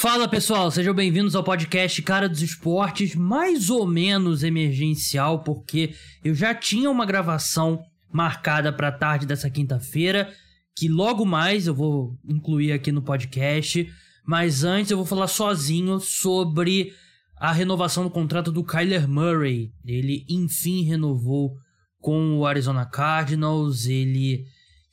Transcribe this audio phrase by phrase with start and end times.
[0.00, 6.36] Fala pessoal, sejam bem-vindos ao podcast Cara dos Esportes, mais ou menos emergencial, porque eu
[6.36, 10.32] já tinha uma gravação marcada para tarde dessa quinta-feira,
[10.76, 13.92] que logo mais eu vou incluir aqui no podcast,
[14.24, 16.92] mas antes eu vou falar sozinho sobre
[17.36, 19.72] a renovação do contrato do Kyler Murray.
[19.84, 21.56] Ele enfim renovou
[22.00, 24.44] com o Arizona Cardinals, ele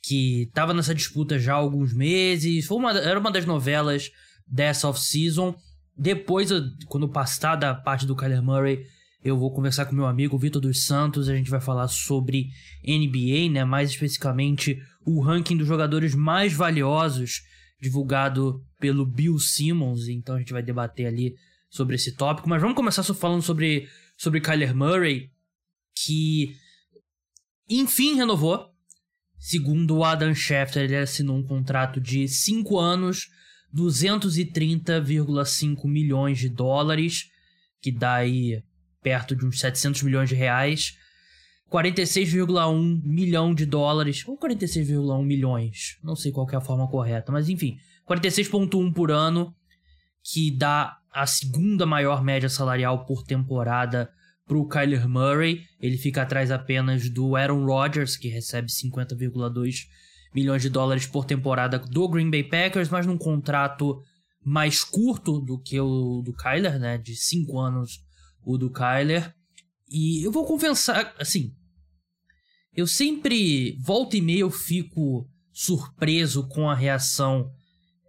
[0.02, 4.10] que estava nessa disputa já há alguns meses, foi uma, era uma das novelas
[4.46, 5.54] dessa off-season.
[5.96, 6.50] Depois,
[6.86, 8.86] quando passar da parte do Kyler Murray,
[9.24, 11.28] eu vou conversar com meu amigo Vitor dos Santos.
[11.28, 12.48] A gente vai falar sobre
[12.86, 13.64] NBA, né?
[13.64, 17.42] Mais especificamente o ranking dos jogadores mais valiosos
[17.80, 20.08] divulgado pelo Bill Simmons.
[20.08, 21.34] Então a gente vai debater ali
[21.68, 22.48] sobre esse tópico.
[22.48, 25.30] Mas vamos começar só falando sobre, sobre Kyler Murray,
[25.94, 26.54] que
[27.68, 28.70] enfim renovou.
[29.38, 33.28] Segundo o Adam Schefter, ele assinou um contrato de 5 anos
[33.76, 37.28] 230,5 milhões de dólares,
[37.80, 38.62] que dá aí
[39.02, 40.96] perto de uns 700 milhões de reais.
[41.70, 47.48] 46,1 milhão de dólares, ou 46,1 milhões, não sei qual é a forma correta, mas
[47.48, 47.76] enfim,
[48.08, 49.52] 46,1 por ano,
[50.22, 54.08] que dá a segunda maior média salarial por temporada
[54.46, 55.64] para o Kyler Murray.
[55.80, 59.86] Ele fica atrás apenas do Aaron Rodgers, que recebe 50,2
[60.34, 64.00] milhões de dólares por temporada do Green Bay Packers, mas num contrato
[64.44, 66.98] mais curto do que o do Kyler, né?
[66.98, 68.00] De cinco anos
[68.44, 69.34] o do Kyler.
[69.88, 71.52] E eu vou confessar, assim,
[72.72, 77.50] eu sempre, volta e meia, eu fico surpreso com a reação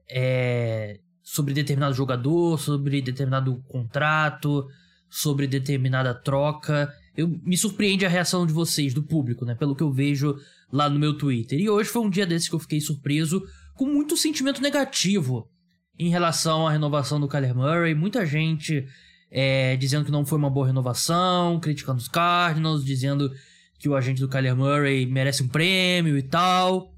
[0.10, 4.68] é, sobre determinado jogador, sobre determinado contrato,
[5.10, 6.94] sobre determinada troca.
[7.16, 9.56] Eu me surpreende a reação de vocês, do público, né?
[9.56, 10.36] Pelo que eu vejo
[10.72, 11.60] lá no meu Twitter.
[11.60, 13.44] E hoje foi um dia desses que eu fiquei surpreso
[13.76, 15.50] com muito sentimento negativo
[15.98, 17.96] em relação à renovação do Kyler Murray.
[17.96, 18.86] Muita gente
[19.32, 23.32] é, dizendo que não foi uma boa renovação, criticando os Cardinals, dizendo
[23.80, 26.94] que o agente do Kyler Murray merece um prêmio e tal.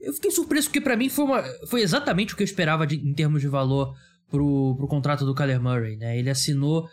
[0.00, 2.96] Eu fiquei surpreso porque para mim foi, uma, foi exatamente o que eu esperava de,
[2.96, 3.94] em termos de valor
[4.30, 6.18] pro, pro contrato do Kyler Murray, né?
[6.18, 6.88] Ele assinou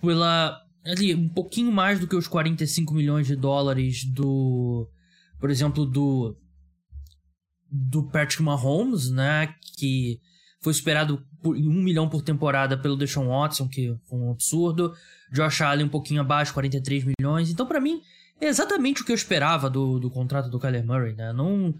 [0.00, 4.88] pela ali um pouquinho mais do que os 45 milhões de dólares do
[5.46, 6.36] por exemplo, do
[7.70, 10.18] do Patrick Mahomes, né, que
[10.60, 14.92] foi superado por um milhão por temporada pelo Deshaun Watson, que foi um absurdo.
[15.32, 17.48] Josh Allen um pouquinho abaixo, 43 milhões.
[17.48, 18.00] Então, para mim,
[18.40, 21.32] é exatamente o que eu esperava do, do contrato do Kyler Murray, né?
[21.32, 21.72] Não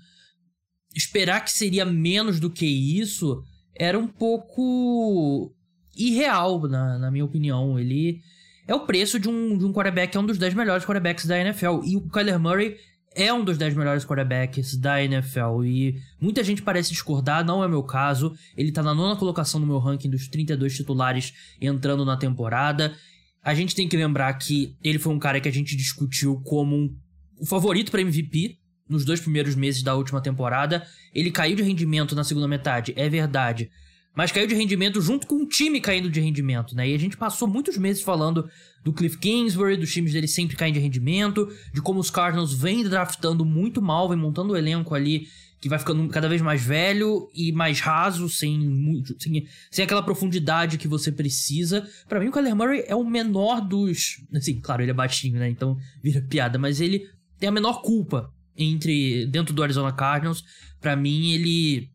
[0.94, 3.42] esperar que seria menos do que isso
[3.74, 5.52] era um pouco
[5.96, 7.80] irreal, na, na minha opinião.
[7.80, 8.20] Ele
[8.68, 11.36] é o preço de um, de um quarterback, é um dos 10 melhores quarterbacks da
[11.36, 11.80] NFL.
[11.84, 12.76] E o Kyler Murray
[13.16, 17.68] é um dos 10 melhores quarterbacks da NFL e muita gente parece discordar, não é
[17.68, 18.36] meu caso.
[18.54, 22.94] Ele tá na nona colocação no meu ranking dos 32 titulares entrando na temporada.
[23.42, 26.94] A gente tem que lembrar que ele foi um cara que a gente discutiu como
[27.40, 30.86] o favorito para MVP nos dois primeiros meses da última temporada.
[31.14, 33.70] Ele caiu de rendimento na segunda metade, é verdade
[34.16, 36.88] mas caiu de rendimento junto com o time caindo de rendimento, né?
[36.88, 38.48] E a gente passou muitos meses falando
[38.82, 42.82] do Cliff Kingsbury, dos times dele sempre caindo de rendimento, de como os Cardinals vêm
[42.82, 45.28] draftando muito mal, vem montando o elenco ali
[45.60, 50.78] que vai ficando cada vez mais velho e mais raso, sem, sem, sem aquela profundidade
[50.78, 51.86] que você precisa.
[52.08, 54.22] Para mim, o Kyler Murray é o menor dos.
[54.34, 55.48] Assim, claro, ele é baixinho, né?
[55.48, 60.44] Então vira piada, mas ele tem a menor culpa entre dentro do Arizona Cardinals.
[60.80, 61.90] Para mim, ele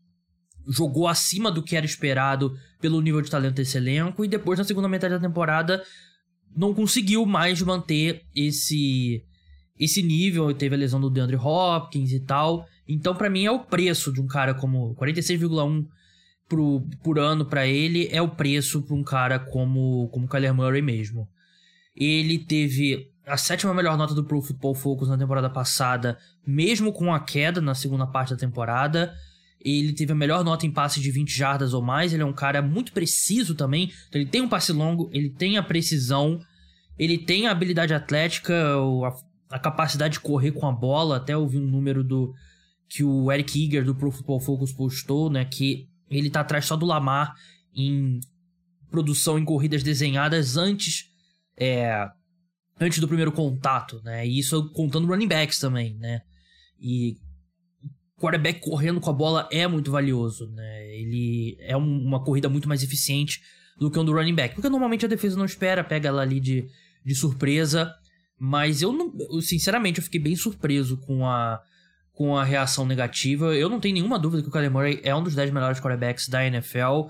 [0.68, 4.64] jogou acima do que era esperado pelo nível de talento desse elenco e depois na
[4.64, 5.82] segunda metade da temporada
[6.56, 9.24] não conseguiu mais manter esse
[9.78, 12.66] esse nível, teve a lesão do DeAndre Hopkins e tal.
[12.86, 15.86] Então para mim é o preço de um cara como 46,1
[16.48, 20.82] por, por ano para ele é o preço para um cara como como Kyler Murray
[20.82, 21.28] mesmo.
[21.96, 27.12] Ele teve a sétima melhor nota do Pro Football Focus na temporada passada, mesmo com
[27.12, 29.14] a queda na segunda parte da temporada.
[29.64, 32.12] Ele teve a melhor nota em passe de 20 jardas ou mais.
[32.12, 33.92] Ele é um cara muito preciso também.
[34.08, 36.40] Então ele tem um passe longo, ele tem a precisão,
[36.98, 41.16] ele tem a habilidade atlética, a, a capacidade de correr com a bola.
[41.16, 42.34] Até ouvi um número do
[42.88, 45.44] que o Eric Eager do Pro Football Focus postou, né?
[45.44, 47.34] Que ele tá atrás só do Lamar
[47.74, 48.20] em
[48.90, 51.10] produção em corridas desenhadas antes
[51.56, 52.06] é,
[52.80, 54.26] antes do primeiro contato, né?
[54.26, 56.20] E isso contando running backs também, né?
[56.78, 57.16] E
[58.22, 60.94] quarterback correndo com a bola é muito valioso, né?
[60.94, 63.40] Ele é um, uma corrida muito mais eficiente
[63.76, 64.54] do que um do running back.
[64.54, 66.68] Porque normalmente a defesa não espera, pega ela ali de,
[67.04, 67.92] de surpresa.
[68.38, 69.12] Mas eu não.
[69.30, 71.60] Eu, sinceramente, eu fiquei bem surpreso com a,
[72.12, 73.54] com a reação negativa.
[73.56, 76.28] Eu não tenho nenhuma dúvida que o Kyler Murray é um dos 10 melhores quarterbacks
[76.28, 77.08] da NFL.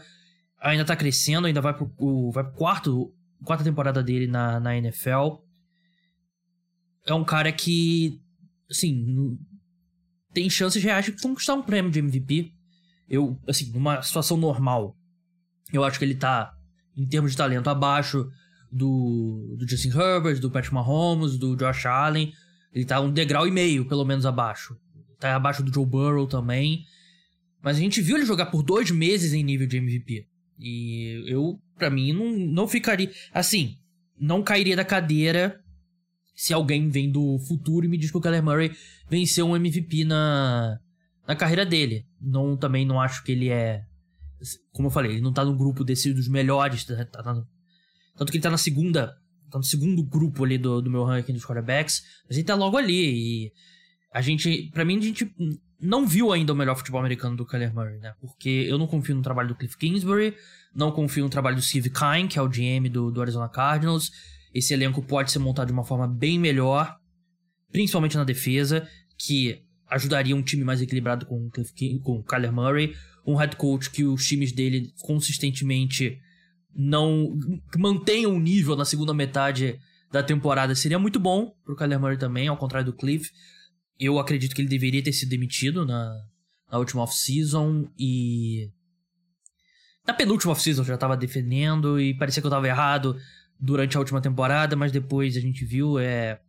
[0.61, 4.77] ainda tá crescendo, ainda vai pro, o, vai pro quarto, quarta temporada dele na, na
[4.77, 5.37] NFL.
[7.07, 8.21] É um cara que,
[8.71, 9.37] assim,
[10.33, 12.53] tem chances reais de conquistar um prêmio de MVP.
[13.09, 14.97] Eu, assim, numa situação normal,
[15.73, 16.55] eu acho que ele tá,
[16.97, 18.29] em termos de talento, abaixo
[18.71, 22.33] do, do Justin Herbert, do Patrick Mahomes, do Josh Allen.
[22.73, 24.77] Ele tá um degrau e meio, pelo menos, abaixo.
[25.21, 26.85] Tá abaixo do Joe Burrow também.
[27.63, 30.27] Mas a gente viu ele jogar por dois meses em nível de MVP.
[30.59, 33.11] E eu, para mim, não, não ficaria.
[33.33, 33.77] Assim,
[34.19, 35.61] não cairia da cadeira
[36.43, 38.73] se alguém vem do futuro e me diz que o Kyler Murray
[39.09, 40.77] venceu um MVP na,
[41.25, 42.05] na carreira dele.
[42.21, 43.85] Não, também não acho que ele é.
[44.73, 46.85] Como eu falei, ele não tá no grupo desse dos melhores.
[46.85, 47.45] Tá, tá,
[48.17, 49.15] tanto que ele tá na segunda.
[49.53, 52.03] Tá no segundo grupo ali do, do meu ranking dos quarterbacks.
[52.27, 53.45] Mas ele tá logo ali.
[53.47, 53.53] E
[54.13, 54.69] a gente.
[54.75, 55.33] para mim, a gente
[55.81, 58.15] não viu ainda o melhor futebol americano do Kyler Murray, né?
[58.21, 60.35] Porque eu não confio no trabalho do Cliff Kingsbury.
[60.75, 64.11] Não confio no trabalho do Steve Kine, que é o GM do, do Arizona Cardinals.
[64.55, 66.97] Esse elenco pode ser montado de uma forma bem melhor.
[67.71, 68.89] Principalmente na defesa.
[69.19, 71.51] Que ajudaria um time mais equilibrado com,
[72.03, 72.95] com o Kyler Murray.
[73.27, 76.19] Um head coach que os times dele consistentemente
[76.75, 77.39] não
[77.77, 79.79] mantenham o nível na segunda metade
[80.11, 83.31] da temporada seria muito bom pro Kyler Murray também, ao contrário do Cliff.
[83.99, 86.15] Eu acredito que ele deveria ter sido demitido na,
[86.71, 88.71] na última off-season e.
[90.07, 93.17] Na penúltima off-season já tava defendendo e parecia que eu tava errado
[93.63, 96.41] durante a última temporada, mas depois a gente viu, é.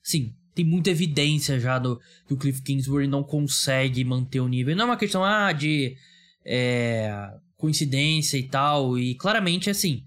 [0.00, 4.76] Sim, tem muita evidência já do que o Cliff Kingsbury não consegue manter o nível.
[4.76, 5.96] Não é uma questão ah, de.
[6.44, 8.96] É, coincidência e tal.
[8.96, 10.04] E claramente, assim,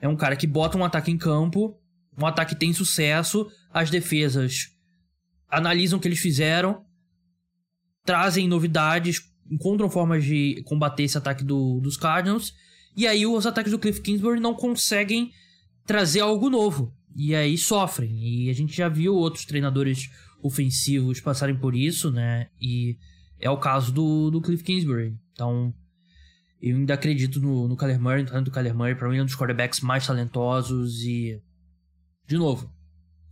[0.00, 1.78] é um cara que bota um ataque em campo,
[2.18, 4.70] um ataque tem sucesso, as defesas
[5.48, 6.84] analisam o que eles fizeram,
[8.04, 12.52] trazem novidades, encontram formas de combater esse ataque do, dos Cardinals,
[12.96, 15.32] e aí os ataques do Cliff Kingsbury não conseguem
[15.86, 16.94] trazer algo novo.
[17.14, 18.18] E aí sofrem.
[18.18, 20.10] E a gente já viu outros treinadores
[20.42, 22.48] ofensivos passarem por isso, né?
[22.60, 22.96] E
[23.38, 25.16] é o caso do, do Cliff Kingsbury.
[25.32, 25.74] Então,
[26.60, 28.94] eu ainda acredito no, no Kyler Murray, no talento do Kyler Murray.
[28.94, 31.40] Pra mim, é um dos quarterbacks mais talentosos e...
[32.26, 32.72] De novo,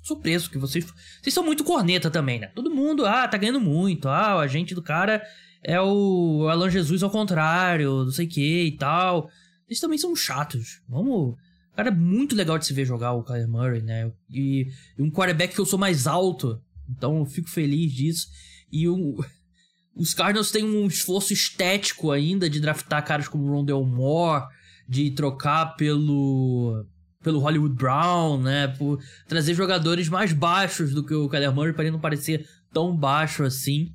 [0.02, 0.84] surpreso que vocês...
[1.22, 2.48] Vocês são muito corneta também, né?
[2.48, 4.08] Todo mundo, ah, tá ganhando muito.
[4.08, 5.22] Ah, o agente do cara
[5.62, 9.30] é o Alan Jesus ao contrário, não sei o que e tal.
[9.66, 10.82] Eles também são chatos.
[10.88, 11.36] Vamos...
[11.72, 14.10] O cara é muito legal de se ver jogar o Kyler Murray, né?
[14.28, 14.68] E,
[14.98, 16.60] e um quarterback que eu sou mais alto.
[16.88, 18.26] Então eu fico feliz disso.
[18.70, 19.16] E um...
[19.94, 24.46] Os Cardinals têm um esforço estético ainda de draftar caras como Rondell Moore,
[24.88, 26.86] de trocar pelo
[27.22, 28.68] pelo Hollywood Brown, né?
[28.68, 32.96] Por trazer jogadores mais baixos do que o Kyler Murray para ele não parecer tão
[32.96, 33.94] baixo assim.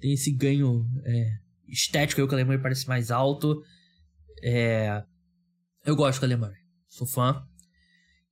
[0.00, 1.38] Tem esse ganho é,
[1.68, 3.62] estético aí, o Kyler Murray parece mais alto.
[4.42, 5.02] É...
[5.86, 6.56] Eu gosto do Kyler Murray,
[6.94, 7.42] sou fã.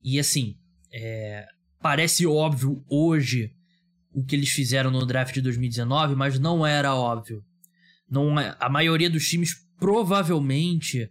[0.01, 0.57] E assim,
[0.91, 1.45] é...
[1.81, 3.53] parece óbvio hoje
[4.11, 7.43] o que eles fizeram no draft de 2019, mas não era óbvio.
[8.09, 11.09] Não, é, a maioria dos times provavelmente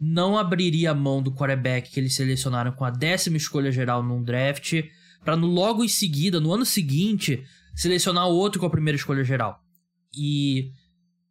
[0.00, 4.22] não abriria a mão do quarterback que eles selecionaram com a décima escolha geral num
[4.22, 4.82] draft,
[5.24, 9.60] para logo em seguida, no ano seguinte, selecionar outro com a primeira escolha geral.
[10.16, 10.72] E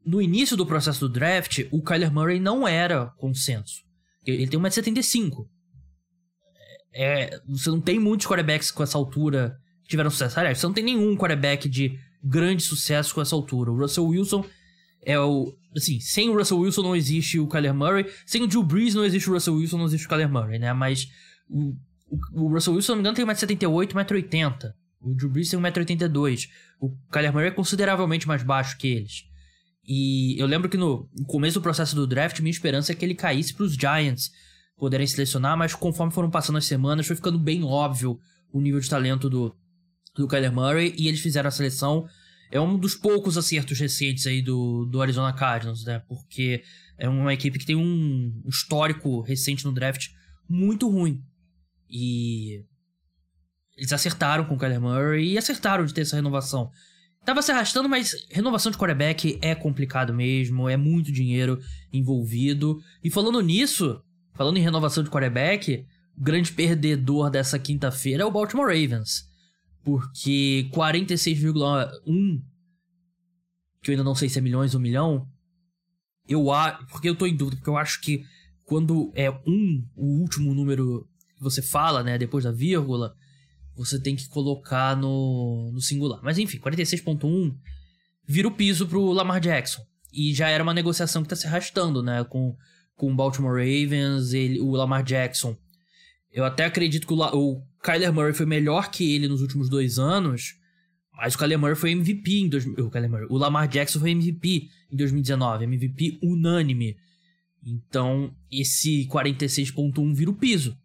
[0.05, 3.90] no início do processo do draft, o Kyler Murray não era consenso.
[4.25, 5.47] Ele tem 1,75m.
[6.93, 9.57] É, você não tem muitos quarterbacks com essa altura
[9.87, 10.39] tiveram sucesso.
[10.39, 13.71] Aliás, você não tem nenhum quarterback de grande sucesso com essa altura.
[13.71, 14.45] O Russell Wilson
[15.03, 15.53] é o.
[15.75, 18.05] Assim, sem o Russell Wilson não existe o Kyler Murray.
[18.25, 20.73] Sem o Drew Brees não existe o Russell Wilson, não existe o Kyler Murray, né?
[20.73, 21.07] Mas
[21.49, 21.73] o,
[22.07, 24.73] o, o Russell Wilson, se não me engano, tem 1,78m, 1,80m.
[25.01, 26.49] O Drew Brees tem 1,82m.
[26.79, 29.23] O Kyler Murray é consideravelmente mais baixo que eles.
[29.83, 33.15] E eu lembro que no começo do processo do draft, minha esperança é que ele
[33.15, 34.31] caísse para os Giants
[34.77, 38.19] poderem selecionar, mas conforme foram passando as semanas, foi ficando bem óbvio
[38.51, 39.55] o nível de talento do,
[40.15, 42.07] do Kyler Murray e eles fizeram a seleção.
[42.51, 45.99] É um dos poucos acertos recentes aí do, do Arizona Cardinals, né?
[46.07, 46.63] Porque
[46.97, 50.09] é uma equipe que tem um histórico recente no draft
[50.47, 51.23] muito ruim.
[51.89, 52.63] E
[53.77, 56.69] eles acertaram com o Kyler Murray e acertaram de ter essa renovação.
[57.23, 61.59] Tava se arrastando, mas renovação de quarterback é complicado mesmo, é muito dinheiro
[61.93, 62.81] envolvido.
[63.03, 64.01] E falando nisso,
[64.33, 65.85] falando em renovação de quarterback,
[66.17, 69.29] o grande perdedor dessa quinta-feira é o Baltimore Ravens.
[69.83, 72.41] Porque 46,1,
[73.81, 75.27] que eu ainda não sei se é milhões ou milhão,
[76.27, 76.85] eu acho.
[76.87, 78.23] Porque eu tô em dúvida, porque eu acho que
[78.63, 83.15] quando é um, o último número que você fala, né, depois da vírgula,
[83.85, 86.19] você tem que colocar no, no singular.
[86.23, 87.55] Mas enfim, 46,1
[88.27, 89.85] vira o piso pro Lamar Jackson.
[90.13, 92.55] E já era uma negociação que tá se arrastando, né, com,
[92.95, 95.55] com o Baltimore Ravens, ele, o Lamar Jackson.
[96.31, 99.99] Eu até acredito que o, o Kyler Murray foi melhor que ele nos últimos dois
[99.99, 100.55] anos,
[101.13, 104.11] mas o Kyler Murray foi MVP em dois, o, Kyler Murray, o Lamar Jackson foi
[104.11, 106.97] MVP em 2019, MVP unânime.
[107.63, 110.77] Então, esse 46.1 vira o piso.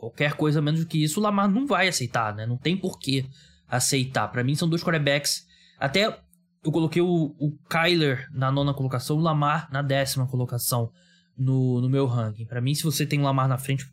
[0.00, 2.46] Qualquer coisa menos do que isso, o Lamar não vai aceitar, né?
[2.46, 3.26] Não tem porquê
[3.68, 4.28] aceitar.
[4.28, 5.44] Para mim, são dois quarterbacks.
[5.78, 6.18] Até
[6.64, 10.90] eu coloquei o, o Kyler na nona colocação, o Lamar na décima colocação
[11.36, 12.46] no, no meu ranking.
[12.46, 13.84] Para mim, se você tem o Lamar na frente,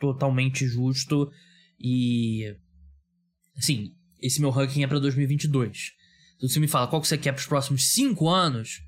[0.00, 1.30] totalmente justo.
[1.78, 2.56] E.
[3.54, 5.92] Assim, esse meu ranking é para 2022.
[6.40, 8.80] Se você me fala qual que você quer para os próximos 5 anos,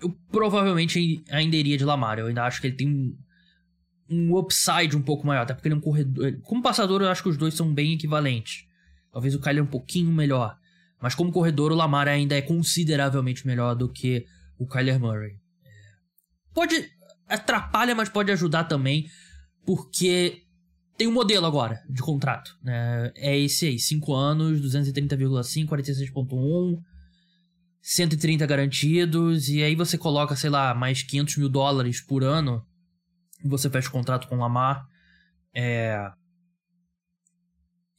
[0.00, 2.20] eu provavelmente ainda iria de Lamar.
[2.20, 3.16] Eu ainda acho que ele tem um,
[4.08, 6.32] um upside um pouco maior, até porque ele é um corredor.
[6.42, 8.66] Como passador, eu acho que os dois são bem equivalentes.
[9.12, 10.56] Talvez o Kyler um pouquinho melhor.
[11.00, 14.26] Mas como corredor, o Lamar ainda é consideravelmente melhor do que
[14.58, 15.32] o Kyler Murray.
[15.64, 15.70] É.
[16.54, 16.90] Pode.
[17.28, 19.06] Atrapalha, mas pode ajudar também.
[19.64, 20.42] Porque
[20.96, 22.56] tem um modelo agora de contrato.
[22.62, 23.12] Né?
[23.16, 26.80] É esse aí: 5 anos, 230,5, 46,1.
[27.88, 32.60] 130 garantidos, e aí você coloca, sei lá, mais 500 mil dólares por ano,
[33.44, 34.86] você fecha o contrato com o Lamar.
[35.54, 36.10] É...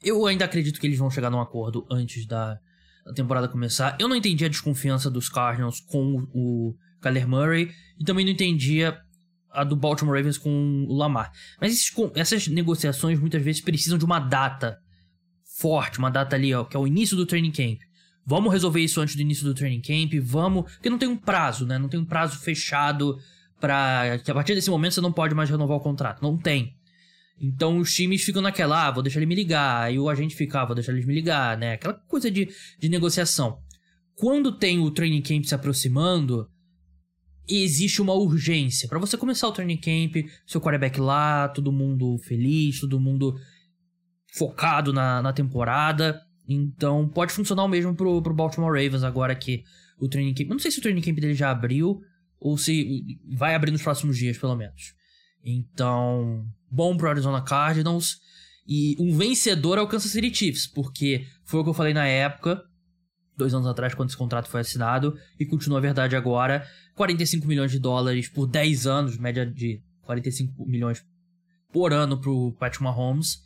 [0.02, 2.60] Eu ainda acredito que eles vão chegar num acordo antes da,
[3.06, 3.98] da temporada começar.
[4.00, 8.98] Eu não entendi a desconfiança dos Cardinals com o Kyler Murray, e também não entendia
[9.52, 11.32] a do Baltimore Ravens com o Lamar.
[11.60, 14.78] Mas esses, essas negociações muitas vezes precisam de uma data
[15.60, 17.80] forte, uma data ali, ó, que é o início do training camp.
[18.26, 20.72] Vamos resolver isso antes do início do training camp, vamos.
[20.74, 21.80] Porque não tem um prazo, né?
[21.80, 23.18] Não tem um prazo fechado
[23.60, 26.22] para que a partir desse momento você não pode mais renovar o contrato.
[26.22, 26.76] Não tem.
[27.40, 29.84] Então os times ficam naquela, ah, vou deixar ele me ligar.
[29.84, 31.74] Aí o agente fica, ah, vou deixar ele me ligar, né?
[31.74, 32.50] Aquela coisa de,
[32.80, 33.60] de negociação.
[34.16, 36.50] Quando tem o training camp se aproximando,
[37.48, 38.90] existe uma urgência.
[38.90, 43.36] para você começar o training camp, seu quarterback lá, todo mundo feliz, todo mundo
[44.34, 46.20] focado na, na temporada.
[46.48, 49.64] Então pode funcionar o mesmo pro, pro Baltimore Ravens agora que
[50.00, 50.50] o training camp.
[50.50, 52.02] Não sei se o training camp dele já abriu
[52.40, 54.94] ou se vai abrir nos próximos dias, pelo menos.
[55.44, 58.20] Então, bom pro Arizona Cardinals.
[58.68, 62.06] E um vencedor é o Kansas City Chiefs, porque foi o que eu falei na
[62.06, 62.62] época,
[63.38, 66.68] dois anos atrás, quando esse contrato foi assinado, e continua a verdade agora.
[66.96, 71.06] 45 milhões de dólares por 10 anos, média de 45 milhões
[71.72, 73.42] por ano pro Patrick Mahomes.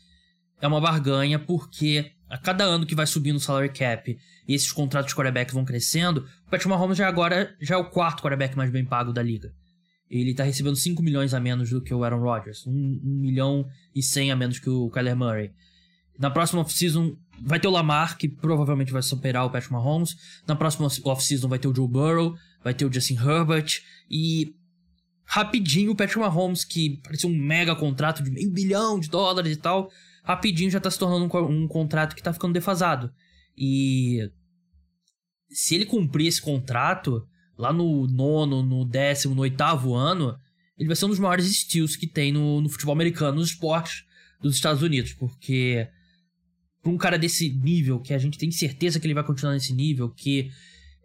[0.60, 4.71] É uma barganha, porque a cada ano que vai subindo o salary cap e esses
[4.71, 8.55] contratos de quarterback vão crescendo, o Patrick Mahomes já agora já é o quarto quarterback
[8.55, 9.53] mais bem pago da liga.
[10.09, 12.65] Ele tá recebendo 5 milhões a menos do que o Aaron Rodgers.
[12.65, 15.51] 1 um, um milhão e 100 a menos que o Kyler Murray.
[16.17, 20.15] Na próxima offseason vai ter o Lamar, que provavelmente vai superar o Patrick Mahomes.
[20.47, 23.81] Na próxima offseason vai ter o Joe Burrow, vai ter o Justin Herbert.
[24.09, 24.53] E
[25.25, 29.59] rapidinho o Patrick Mahomes, que parecia um mega contrato de meio bilhão de dólares e
[29.59, 29.89] tal,
[30.23, 33.11] rapidinho já tá se tornando um, um contrato que tá ficando defasado.
[33.57, 34.29] E
[35.49, 37.25] se ele cumprir esse contrato
[37.57, 40.37] lá no nono, no décimo, no oitavo ano,
[40.77, 44.05] ele vai ser um dos maiores steals que tem no, no futebol americano, nos esportes
[44.41, 45.87] dos Estados Unidos, porque
[46.81, 49.73] para um cara desse nível, que a gente tem certeza que ele vai continuar nesse
[49.73, 50.49] nível, que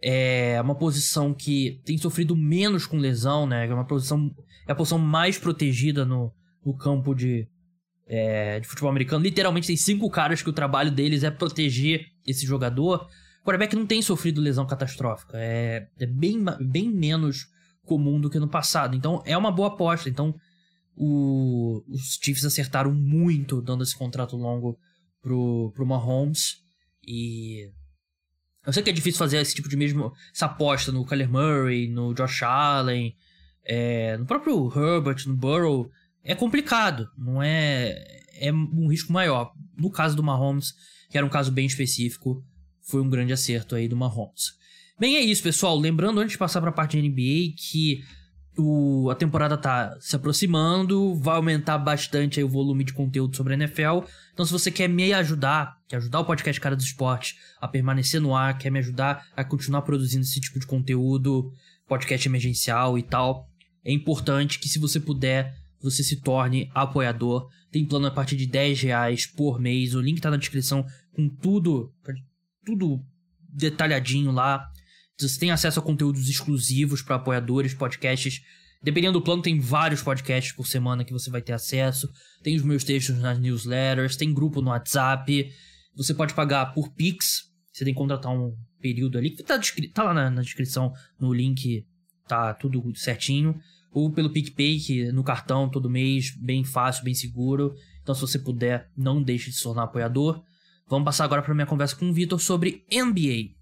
[0.03, 3.67] é uma posição que tem sofrido menos com lesão, né?
[3.67, 4.35] É uma posição
[4.67, 6.33] é a posição mais protegida no,
[6.65, 7.47] no campo de,
[8.07, 9.23] é, de futebol americano.
[9.23, 13.09] Literalmente tem cinco caras que o trabalho deles é proteger esse jogador.
[13.43, 15.37] O quarterback não tem sofrido lesão catastrófica.
[15.37, 17.47] É, é bem, bem menos
[17.85, 18.97] comum do que no passado.
[18.97, 20.09] Então é uma boa aposta.
[20.09, 20.35] Então
[20.97, 24.79] o, os Chiefs acertaram muito dando esse contrato longo
[25.21, 26.63] pro, pro Mahomes.
[27.07, 27.71] E
[28.65, 30.13] eu sei que é difícil fazer esse tipo de mesmo.
[30.35, 33.15] Essa aposta no Kyler Murray, no Josh Allen,
[33.65, 35.91] é, no próprio Herbert, no Burrow
[36.27, 39.53] é complicado, não é é um risco maior.
[39.77, 40.75] No caso do Mahomes,
[41.11, 42.45] que era um caso bem específico,
[42.83, 44.53] foi um grande acerto aí do Mahomes.
[44.99, 45.79] Bem, é isso, pessoal.
[45.79, 48.03] Lembrando, antes de passar para a parte de NBA, que
[48.57, 53.57] o, a temporada tá se aproximando, vai aumentar bastante o volume de conteúdo sobre a
[53.57, 54.07] NFL.
[54.33, 58.21] Então, se você quer me ajudar, quer ajudar o podcast Cara do Esporte a permanecer
[58.21, 61.53] no ar, quer me ajudar a continuar produzindo esse tipo de conteúdo,
[61.87, 63.51] podcast emergencial e tal,
[63.85, 65.55] é importante que se você puder
[65.91, 67.49] você se torne apoiador.
[67.71, 69.95] Tem plano a partir de 10 reais por mês.
[69.95, 71.93] O link tá na descrição com tudo,
[72.65, 73.01] tudo
[73.49, 74.69] detalhadinho lá.
[75.19, 78.43] Você tem acesso a conteúdos exclusivos para apoiadores, podcasts.
[78.83, 82.11] Dependendo do plano, tem vários podcasts por semana que você vai ter acesso.
[82.43, 85.51] Tem os meus textos nas newsletters, tem grupo no WhatsApp.
[85.95, 87.45] Você pode pagar por Pix.
[87.73, 89.35] Você tem que contratar um período ali.
[89.37, 89.59] Tá,
[89.95, 91.87] tá lá na, na descrição, no link,
[92.27, 93.59] tá tudo certinho
[93.91, 97.75] ou pelo PicPay, que no cartão todo mês, bem fácil, bem seguro.
[98.03, 100.43] Então, se você puder, não deixe de se tornar apoiador.
[100.89, 103.57] Vamos passar agora para minha conversa com o Vitor sobre NBA.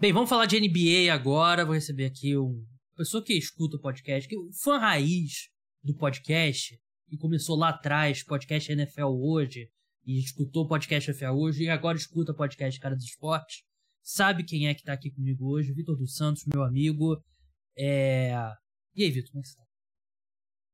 [0.00, 1.64] Bem, vamos falar de NBA agora.
[1.64, 2.62] Vou receber aqui uma
[2.96, 5.48] pessoa que escuta o podcast, que é o fã raiz
[5.82, 6.78] do podcast,
[7.08, 9.68] que começou lá atrás, podcast NFL hoje,
[10.06, 13.62] e escutou o podcast NFL hoje, e agora escuta o podcast Cara dos Esportes.
[14.02, 15.72] Sabe quem é que tá aqui comigo hoje?
[15.72, 17.20] Vitor dos Santos, meu amigo.
[17.76, 18.34] É...
[18.96, 19.64] E aí, Vitor, como é que você tá?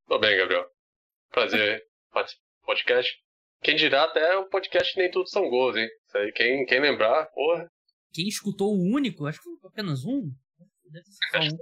[0.07, 0.71] Tô bem, Gabriel.
[1.31, 3.25] Prazer participar do podcast.
[3.63, 5.89] Quem dirá até o podcast Nem Tudo São Gols, hein?
[6.07, 7.67] Isso aí, quem, quem lembrar, porra.
[8.13, 10.31] Quem escutou o único, acho que foi apenas um.
[10.85, 11.59] Deve ser um.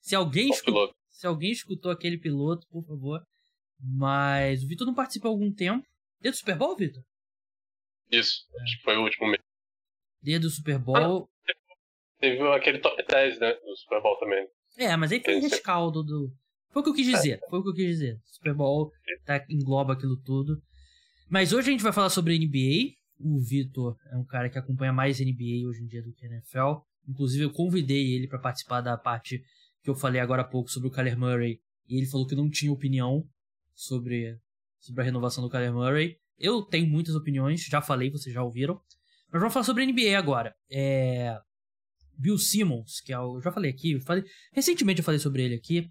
[0.00, 3.22] Se alguém, escutou, se alguém escutou aquele piloto, por favor.
[3.78, 5.86] Mas o Vitor não participa há algum tempo.
[6.18, 7.04] Desde o Super Bowl, Vitor?
[8.10, 8.62] Isso, é.
[8.62, 9.42] acho que foi o último mês.
[10.20, 11.30] Desde o Super Bowl.
[11.46, 11.52] Ah,
[12.18, 13.54] teve aquele top 10, né?
[13.54, 14.50] Do Super Bowl também.
[14.80, 16.32] É, mas aí foi rescaldo do.
[16.72, 17.12] Foi o que eu quis é.
[17.12, 17.40] dizer.
[17.50, 18.18] Foi o que eu quis dizer.
[18.24, 18.90] Super Bowl
[19.26, 20.58] tá, engloba aquilo tudo.
[21.28, 22.94] Mas hoje a gente vai falar sobre NBA.
[23.18, 26.80] O Vitor é um cara que acompanha mais NBA hoje em dia do que NFL.
[27.06, 29.42] Inclusive, eu convidei ele para participar da parte
[29.82, 31.60] que eu falei agora há pouco sobre o Kyler Murray.
[31.86, 33.22] E ele falou que não tinha opinião
[33.74, 34.38] sobre,
[34.78, 36.16] sobre a renovação do Kyler Murray.
[36.38, 38.80] Eu tenho muitas opiniões, já falei, vocês já ouviram.
[39.30, 40.54] Mas vamos falar sobre NBA agora.
[40.70, 41.38] É...
[42.20, 43.36] Bill Simmons, que é o.
[43.36, 45.90] Eu já falei aqui, falei, recentemente eu falei sobre ele aqui.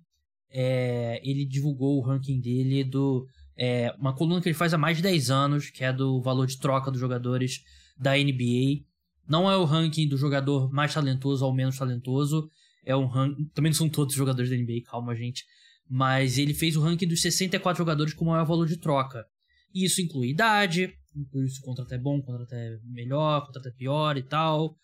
[0.52, 3.28] É, ele divulgou o ranking dele do.
[3.58, 6.46] É, uma coluna que ele faz há mais de 10 anos, que é do valor
[6.46, 7.62] de troca dos jogadores
[7.98, 8.86] da NBA.
[9.28, 12.50] Não é o ranking do jogador mais talentoso ou menos talentoso.
[12.86, 13.46] É um ranking.
[13.54, 15.44] Também não são todos os jogadores da NBA, calma, gente.
[15.90, 19.26] Mas ele fez o ranking dos 64 jogadores com maior valor de troca.
[19.74, 23.46] E isso inclui idade, inclui se o contrato é bom, o contrato é melhor, o
[23.48, 24.76] contrato é pior e tal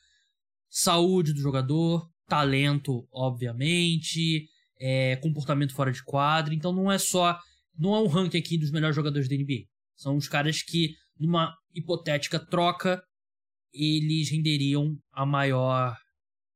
[0.76, 4.46] saúde do jogador, talento, obviamente,
[4.78, 6.54] é, comportamento fora de quadro.
[6.54, 7.40] Então não é só.
[7.78, 9.64] Não é um ranking aqui dos melhores jogadores da NBA.
[9.96, 13.02] São os caras que, numa hipotética troca,
[13.74, 15.96] eles renderiam a maior,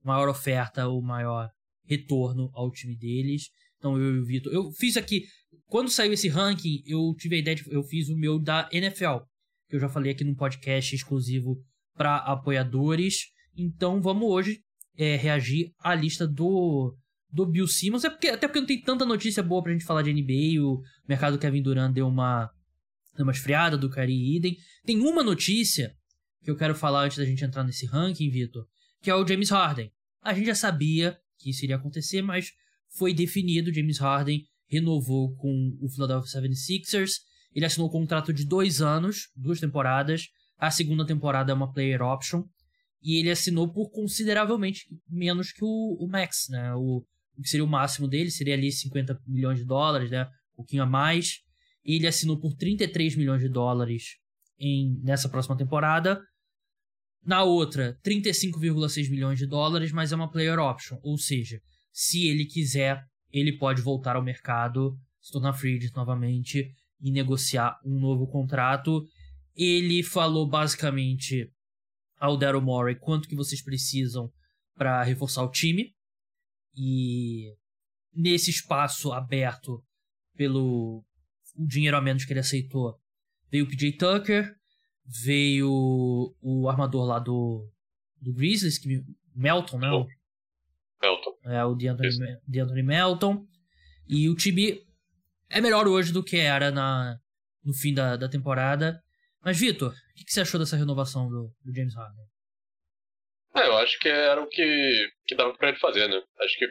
[0.04, 1.50] maior oferta, o maior
[1.86, 3.44] retorno ao time deles.
[3.78, 4.52] Então eu e o Vitor.
[4.52, 5.24] Eu fiz aqui.
[5.66, 7.64] Quando saiu esse ranking, eu tive a ideia de.
[7.72, 9.24] Eu fiz o meu da NFL.
[9.70, 11.58] Que eu já falei aqui num podcast exclusivo
[11.96, 13.28] para apoiadores.
[13.56, 14.62] Então vamos hoje
[14.98, 16.96] é, reagir à lista do,
[17.32, 18.04] do Bill Simmons.
[18.04, 20.62] É porque, até porque não tem tanta notícia boa pra gente falar de NBA.
[20.62, 22.50] O mercado do Kevin Durant deu uma,
[23.16, 24.58] deu uma esfriada do Kyrie Eden.
[24.86, 25.96] Tem uma notícia
[26.44, 28.66] que eu quero falar antes da gente entrar nesse ranking, Vitor,
[29.02, 29.92] que é o James Harden.
[30.22, 32.52] A gente já sabia que isso iria acontecer, mas
[32.90, 33.74] foi definido.
[33.74, 37.12] James Harden renovou com o Philadelphia 76ers.
[37.54, 40.28] Ele assinou um contrato de dois anos, duas temporadas.
[40.58, 42.44] A segunda temporada é uma player option
[43.02, 46.74] e ele assinou por consideravelmente menos que o, o Max, né?
[46.76, 47.06] O,
[47.38, 50.26] o, que seria o máximo dele, seria ali 50 milhões de dólares, né?
[50.54, 51.40] Um pouquinho a mais.
[51.84, 54.18] Ele assinou por 33 milhões de dólares
[54.60, 56.22] em, nessa próxima temporada.
[57.26, 60.98] Na outra, 35,6 milhões de dólares, mas é uma player option.
[61.02, 61.60] Ou seja,
[61.92, 66.70] se ele quiser, ele pode voltar ao mercado, se tornar free agent novamente
[67.02, 69.04] e negociar um novo contrato.
[69.56, 71.50] Ele falou basicamente
[72.20, 74.32] ao Daryl Morey quanto que vocês precisam
[74.76, 75.96] para reforçar o time.
[76.76, 77.56] E
[78.14, 79.84] nesse espaço aberto
[80.36, 81.04] pelo
[81.56, 82.98] o dinheiro a menos que ele aceitou,
[83.52, 84.56] veio o PJ Tucker,
[85.06, 85.70] veio
[86.42, 87.70] o armador lá do,
[88.22, 89.04] do Grizzlies, que,
[89.36, 89.90] Melton, né?
[91.02, 91.32] Melton.
[91.46, 93.46] É, o DeAnthony, DeAnthony Melton.
[94.08, 94.82] E o time
[95.50, 97.18] é melhor hoje do que era na,
[97.64, 99.02] no fim da, da temporada.
[99.44, 102.26] Mas, Vitor, o que, você achou dessa renovação do, do James Harden?
[103.56, 106.22] É, eu acho que era o que, que dava pra ele fazer, né?
[106.40, 106.66] Acho que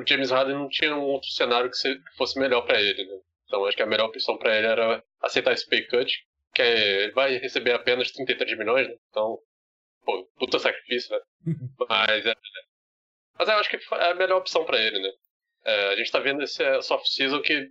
[0.00, 1.76] o James Harden não tinha um outro cenário que,
[2.16, 3.20] fosse melhor para ele, né?
[3.46, 6.10] Então acho que a melhor opção para ele era aceitar esse pay cut,
[6.54, 8.94] que é, ele vai receber apenas 33 milhões, né?
[9.10, 9.38] Então,
[10.04, 11.54] pô, puta sacrifício, né?
[11.88, 12.34] mas, é,
[13.38, 15.10] mas eu acho que é a melhor opção para ele, né?
[15.64, 17.70] É, a gente tá vendo esse soft season que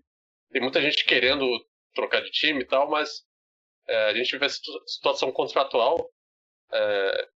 [0.52, 1.46] tem muita gente querendo
[1.94, 3.24] trocar de time e tal, mas
[4.10, 6.10] a gente vê essa situação contratual,
[6.72, 7.28] é,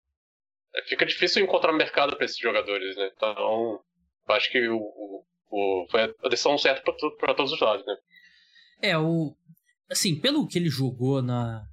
[0.75, 3.11] é, fica difícil encontrar mercado para esses jogadores, né?
[3.17, 3.81] Então,
[4.29, 4.81] acho que o,
[5.51, 6.83] o, foi a decisão certa
[7.19, 7.97] para todos os lados, né?
[8.83, 9.37] É, o.
[9.91, 11.65] Assim, pelo que ele jogou na,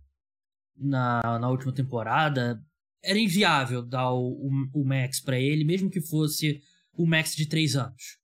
[0.78, 2.60] na, na última temporada,
[3.04, 6.62] era inviável dar o, o, o Max para ele, mesmo que fosse
[6.94, 8.20] o Max de três anos.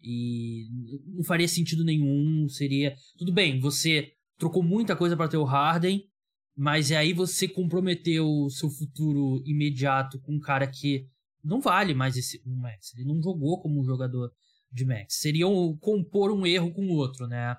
[0.00, 0.68] E
[1.06, 2.94] não faria sentido nenhum, seria.
[3.18, 6.08] Tudo bem, você trocou muita coisa para ter o Harden,
[6.56, 11.08] mas aí você comprometeu o seu futuro imediato com um cara que
[11.44, 12.94] não vale mais esse um Max.
[12.94, 14.32] Ele não jogou como um jogador
[14.70, 15.20] de max.
[15.20, 17.56] Seriam compor um erro com o outro, né?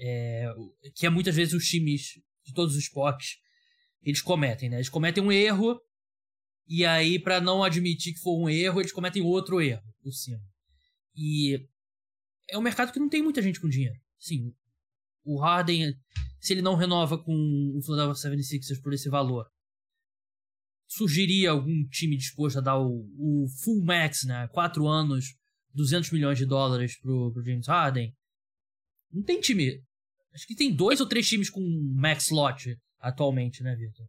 [0.00, 0.52] É,
[0.94, 3.38] que é muitas vezes os times de todos os esportes
[4.02, 4.76] eles cometem, né?
[4.76, 5.80] Eles cometem um erro
[6.68, 10.40] e aí para não admitir que foi um erro, eles cometem outro erro por cima.
[11.14, 11.66] E
[12.48, 13.98] é um mercado que não tem muita gente com dinheiro.
[14.18, 14.54] Sim,
[15.28, 15.94] o Harden,
[16.40, 17.32] se ele não renova com
[17.76, 19.46] o Philadelphia 76ers por esse valor,
[20.86, 24.48] surgiria algum time disposto a dar o, o full max, né?
[24.52, 25.36] Quatro anos,
[25.74, 28.14] 200 milhões de dólares pro, pro James Harden?
[29.12, 29.82] Não tem time.
[30.32, 31.60] Acho que tem dois ou três times com
[31.94, 34.06] max slot atualmente, né, Vitor?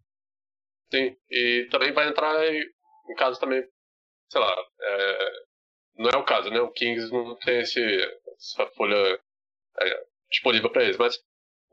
[0.91, 2.63] Sim, e também vai entrar em,
[3.12, 3.62] em caso também,
[4.29, 5.32] sei lá, é,
[5.97, 6.60] não é o caso, né?
[6.62, 8.95] O Kings não tem esse, essa folha
[9.82, 11.18] é, disponível para eles, mas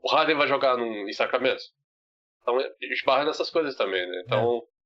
[0.01, 1.63] o Harden vai jogar num, em Sacramento.
[2.41, 4.23] Então esbarra nessas coisas também, né?
[4.25, 4.77] Então é.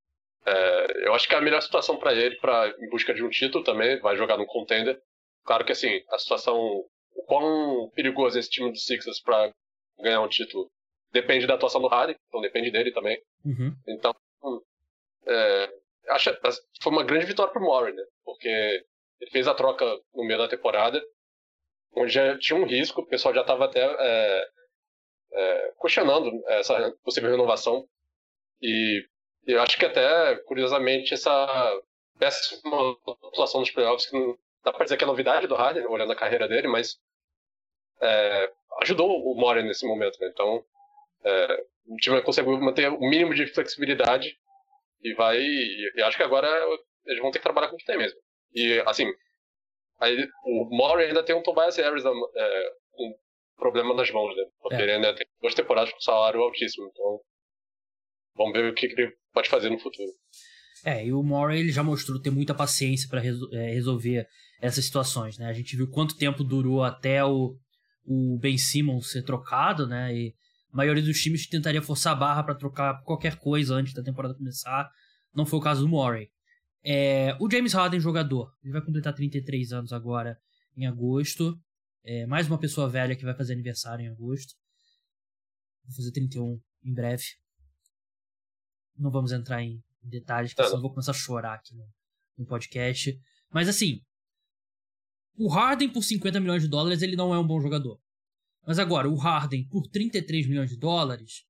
[0.43, 3.29] É, eu acho que é a melhor situação para ele, para em busca de um
[3.29, 4.99] título também, vai jogar num contender.
[5.43, 6.57] Claro que assim, a situação,
[7.15, 9.53] o quão perigoso é esse time do Sixers para
[9.99, 10.69] ganhar um título
[11.11, 13.21] depende da atuação do Harden, então depende dele também.
[13.45, 13.75] Uhum.
[13.87, 14.15] Então,
[15.27, 15.73] é,
[16.09, 16.31] acho,
[16.81, 18.03] foi uma grande vitória pro Murray, né?
[18.23, 18.47] Porque
[19.19, 21.03] ele fez a troca no meio da temporada,
[21.95, 24.47] onde já tinha um risco, o pessoal já estava até é,
[25.33, 27.87] é, questionando essa possível renovação.
[28.61, 29.05] E
[29.45, 31.81] eu acho que até, curiosamente, essa
[32.19, 36.11] péssima atuação nos playoffs, que não dá pra dizer que é novidade do Harden, olhando
[36.11, 36.99] a carreira dele, mas
[38.01, 38.51] é,
[38.81, 40.29] ajudou o Murray nesse momento, né?
[40.31, 40.63] Então,
[41.23, 44.37] é, o time conseguiu manter o mínimo de flexibilidade
[45.03, 45.39] e vai.
[45.39, 46.47] E, acho que agora
[47.05, 48.19] eles vão ter que trabalhar com o que tem mesmo.
[48.53, 49.11] E assim,
[50.01, 53.15] aí, o Maury ainda tem um Tobias Harris é, com
[53.55, 54.43] problema nas mãos, né?
[54.61, 54.81] Porque é.
[54.81, 56.89] ele ainda tem duas temporadas com salário altíssimo.
[56.91, 57.19] Então,
[58.35, 60.11] vamos ver o que, que ele pode fazer no futuro.
[60.83, 64.27] É, e o Murray ele já mostrou ter muita paciência para resol é, resolver
[64.59, 65.47] essas situações, né?
[65.47, 67.55] A gente viu quanto tempo durou até o,
[68.05, 70.13] o Ben Simmons ser trocado, né?
[70.13, 70.33] E
[70.73, 74.33] a maioria dos times tentaria forçar a barra para trocar qualquer coisa antes da temporada
[74.33, 74.89] começar.
[75.35, 76.29] Não foi o caso do Murray.
[76.83, 80.39] É, o James Harden, jogador, ele vai completar 33 anos agora
[80.75, 81.59] em agosto.
[82.03, 84.55] É, mais uma pessoa velha que vai fazer aniversário em agosto.
[85.85, 87.23] Vou fazer 31 em breve.
[88.97, 91.87] Não vamos entrar em detalhes, porque senão eu vou começar a chorar aqui no,
[92.37, 93.19] no podcast.
[93.51, 94.01] Mas assim,
[95.35, 97.99] o Harden por 50 milhões de dólares ele não é um bom jogador.
[98.65, 101.45] Mas agora, o Harden por 33 milhões de dólares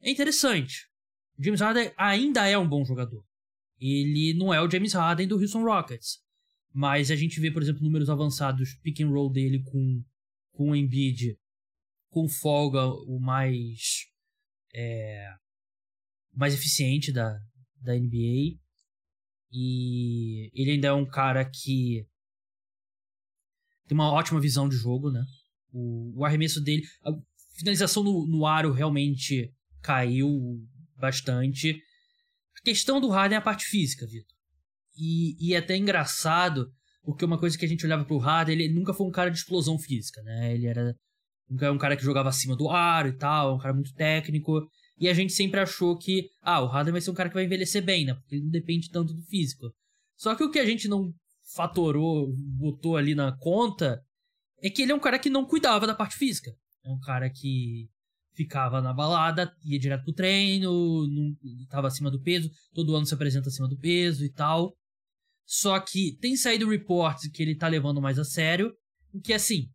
[0.00, 0.88] é interessante.
[1.38, 3.24] O James Harden ainda é um bom jogador.
[3.80, 6.18] Ele não é o James Harden do Houston Rockets.
[6.72, 10.02] Mas a gente vê, por exemplo, números avançados, pick and roll dele com,
[10.52, 11.38] com o Embiid,
[12.10, 14.06] com folga o mais
[14.74, 15.28] é,
[16.32, 17.38] mais eficiente da,
[17.80, 18.58] da NBA.
[19.50, 22.06] E ele ainda é um cara que
[23.86, 25.24] tem uma ótima visão de jogo, né?
[25.72, 26.82] O, o arremesso dele.
[27.02, 27.10] A
[27.56, 30.30] finalização no, no aro realmente caiu
[30.96, 31.82] bastante.
[32.60, 34.36] A questão do Harden é a parte física, Vitor.
[34.96, 36.66] E, e é até engraçado,
[37.02, 39.38] porque uma coisa que a gente olhava pro Harden, ele nunca foi um cara de
[39.38, 40.54] explosão física, né?
[40.54, 40.94] Ele era
[41.50, 44.68] um cara que jogava acima do aro e tal, um cara muito técnico.
[44.98, 47.44] E a gente sempre achou que, ah, o Harden vai ser um cara que vai
[47.44, 48.14] envelhecer bem, né?
[48.14, 49.72] Porque ele não depende tanto do físico.
[50.16, 51.12] Só que o que a gente não
[51.54, 54.02] fatorou, botou ali na conta,
[54.60, 56.50] é que ele é um cara que não cuidava da parte física.
[56.84, 57.88] É um cara que
[58.38, 61.34] ficava na balada, ia direto pro treino, não,
[61.68, 64.72] tava acima do peso, todo ano se apresenta acima do peso e tal.
[65.44, 68.72] Só que tem saído reports que ele tá levando mais a sério,
[69.12, 69.68] o que assim,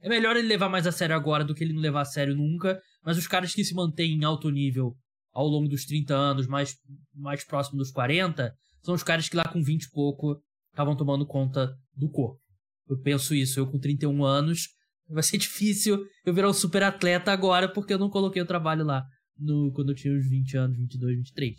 [0.00, 2.34] é melhor ele levar mais a sério agora do que ele não levar a sério
[2.34, 4.96] nunca, mas os caras que se mantêm em alto nível
[5.32, 6.74] ao longo dos 30 anos, mais,
[7.14, 8.52] mais próximo dos 40,
[8.82, 12.40] são os caras que lá com 20 e pouco estavam tomando conta do corpo.
[12.88, 14.68] Eu penso isso, eu com 31 anos,
[15.08, 18.84] vai ser difícil eu virar um super atleta agora porque eu não coloquei o trabalho
[18.84, 19.04] lá
[19.38, 21.54] no, quando eu tinha uns 20 anos, 22, 23.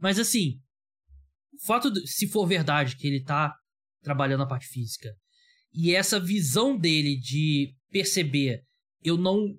[0.00, 0.60] Mas assim,
[1.52, 3.54] o fato, de, se for verdade que ele tá
[4.02, 5.12] trabalhando a parte física
[5.72, 8.62] e essa visão dele de perceber,
[9.02, 9.54] eu não.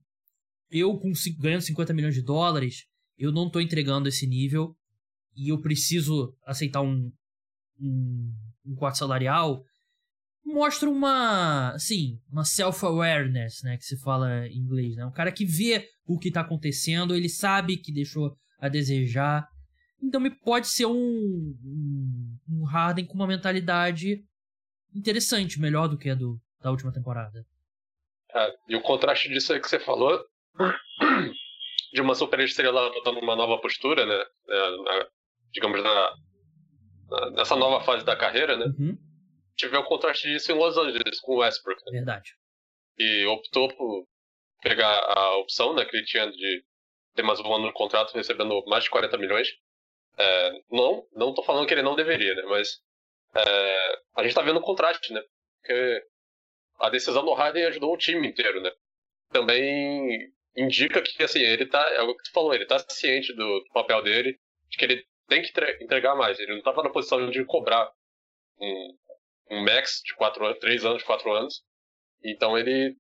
[0.72, 2.86] Eu com, ganhando 50 milhões de dólares,
[3.18, 4.76] eu não tô entregando esse nível
[5.36, 7.12] e eu preciso aceitar um,
[7.80, 8.34] um,
[8.66, 9.64] um corte salarial
[10.46, 15.06] mostra uma, assim, uma self-awareness, né, que se fala em inglês, né?
[15.06, 19.48] Um cara que vê o que tá acontecendo, ele sabe que deixou a desejar.
[20.02, 24.24] Então me pode ser um, um, um Harden com uma mentalidade
[24.94, 27.46] interessante, melhor do que a do, da última temporada.
[28.34, 30.24] É, e o contraste disso aí que você falou,
[31.94, 34.26] de uma superestrela adotando uma nova postura, né?
[34.50, 35.08] É, na,
[35.52, 36.14] digamos, na,
[37.10, 38.66] na, nessa nova fase da carreira, né?
[38.78, 39.09] Uhum
[39.60, 41.84] tive o contraste disso em Los Angeles com o Westbrook.
[41.86, 41.92] Né?
[41.98, 42.34] Verdade.
[42.98, 44.08] E optou por
[44.62, 46.64] pegar a opção né, que ele tinha de
[47.14, 49.50] ter mais um ano de contrato recebendo mais de 40 milhões.
[50.18, 52.44] É, não, não tô falando que ele não deveria, né?
[52.44, 52.82] Mas
[53.36, 55.22] é, a gente tá vendo o contraste, né?
[55.62, 56.04] Porque
[56.80, 58.72] a decisão do Harden ajudou o time inteiro, né?
[59.32, 63.60] Também indica que, assim, ele tá, é o que tu falou, ele tá ciente do,
[63.60, 64.38] do papel dele,
[64.70, 66.40] de que ele tem que entregar mais.
[66.40, 67.90] Ele não tava na posição de cobrar
[68.60, 68.98] um,
[69.50, 71.64] um max de quatro, três anos, quatro anos.
[72.24, 72.96] Então ele,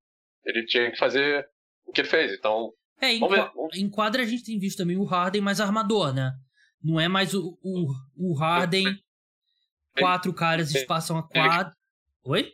[0.45, 1.47] ele tinha que fazer
[1.85, 2.33] o que ele fez.
[2.33, 2.73] Então.
[3.01, 6.33] É, em, quadra, em quadra a gente tem visto também o Harden mais armador, né?
[6.81, 8.85] Não é mais o, o, o Harden.
[9.97, 11.75] Quatro caras espaçam a quadra.
[12.23, 12.53] Oi?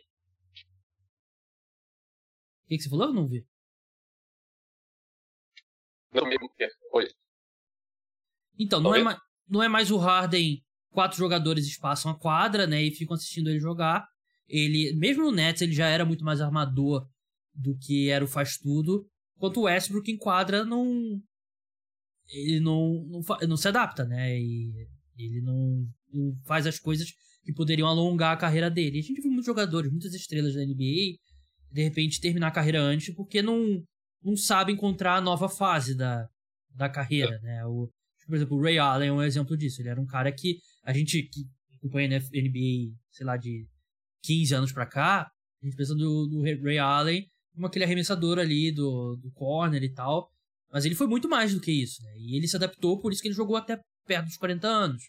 [2.64, 3.06] O que, que você falou?
[3.06, 3.46] Eu não vi.
[6.12, 6.24] Não,
[6.92, 7.08] Oi.
[8.58, 10.65] Então, não é, não é mais o Harden
[10.96, 14.08] quatro jogadores espaçam a quadra, né, e ficam assistindo ele jogar.
[14.48, 17.06] Ele, mesmo no Nets, ele já era muito mais armador
[17.54, 19.06] do que era o faz tudo,
[19.36, 21.20] enquanto o Westbrook em quadra não
[22.28, 24.40] ele não, não, não se adapta, né?
[24.40, 27.12] E ele não, não, faz as coisas
[27.44, 28.98] que poderiam alongar a carreira dele.
[28.98, 31.18] A gente viu muitos jogadores, muitas estrelas da NBA,
[31.70, 33.82] de repente terminar a carreira antes porque não,
[34.22, 36.26] não sabe encontrar a nova fase da,
[36.74, 37.64] da carreira, né?
[37.66, 37.88] O,
[38.26, 39.80] por exemplo, o Ray Allen é um exemplo disso.
[39.80, 41.44] Ele era um cara que a gente que
[41.74, 43.66] acompanha a NBA, sei lá, de
[44.22, 45.28] 15 anos pra cá,
[45.62, 49.92] a gente pensa do, do Ray Allen como aquele arremessador ali do, do corner e
[49.92, 50.30] tal.
[50.72, 52.12] Mas ele foi muito mais do que isso, né?
[52.18, 55.02] E ele se adaptou, por isso que ele jogou até perto dos 40 anos.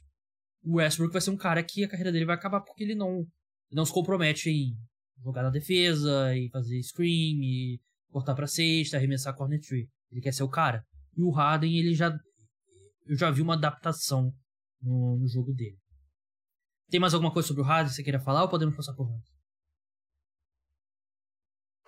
[0.64, 3.26] O Westbrook vai ser um cara que a carreira dele vai acabar porque ele não,
[3.72, 4.76] não se compromete em
[5.24, 9.88] jogar na defesa, e fazer screen, e cortar pra cesta, arremessar corner tree.
[10.12, 10.84] Ele quer ser o cara.
[11.16, 12.18] E o Harden, ele já
[13.06, 14.32] eu já vi uma adaptação
[14.82, 15.78] no, no jogo dele.
[16.90, 19.06] Tem mais alguma coisa sobre o Harden que você queira falar ou podemos passar por
[19.06, 19.38] ranking?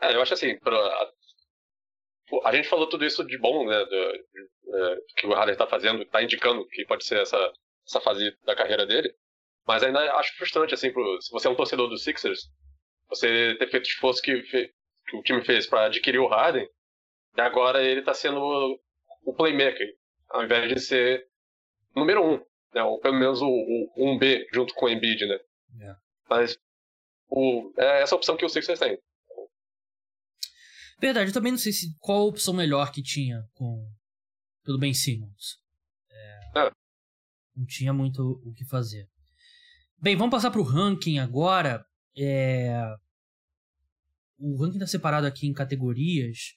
[0.01, 0.77] É, eu acho assim, pra,
[2.45, 5.67] a, gente falou tudo isso de bom, né, do, do, é, que o Harden está
[5.67, 7.53] fazendo, está indicando que pode ser essa,
[7.85, 9.13] essa fase da carreira dele,
[9.67, 12.49] mas ainda acho frustrante, assim, pro, se você é um torcedor dos Sixers,
[13.09, 16.67] você ter feito o esforço que, que o time fez para adquirir o Harden,
[17.37, 18.39] e agora ele está sendo
[19.23, 19.87] o playmaker,
[20.29, 21.27] ao invés de ser
[21.95, 22.83] número um, né?
[22.83, 25.39] Ou pelo menos o, o 1B junto com o Embiid, né?
[25.81, 25.95] É.
[26.29, 26.57] Mas
[27.29, 28.97] o, é essa opção que o Sixers tem.
[30.99, 33.87] Verdade, eu também não sei se qual a opção melhor que tinha com
[34.63, 35.57] pelo Ben Simmons.
[36.11, 36.71] É, é.
[37.55, 39.09] Não tinha muito o que fazer.
[39.97, 41.85] Bem, vamos passar para o ranking agora.
[42.17, 42.81] É...
[44.37, 46.55] O ranking está separado aqui em categorias.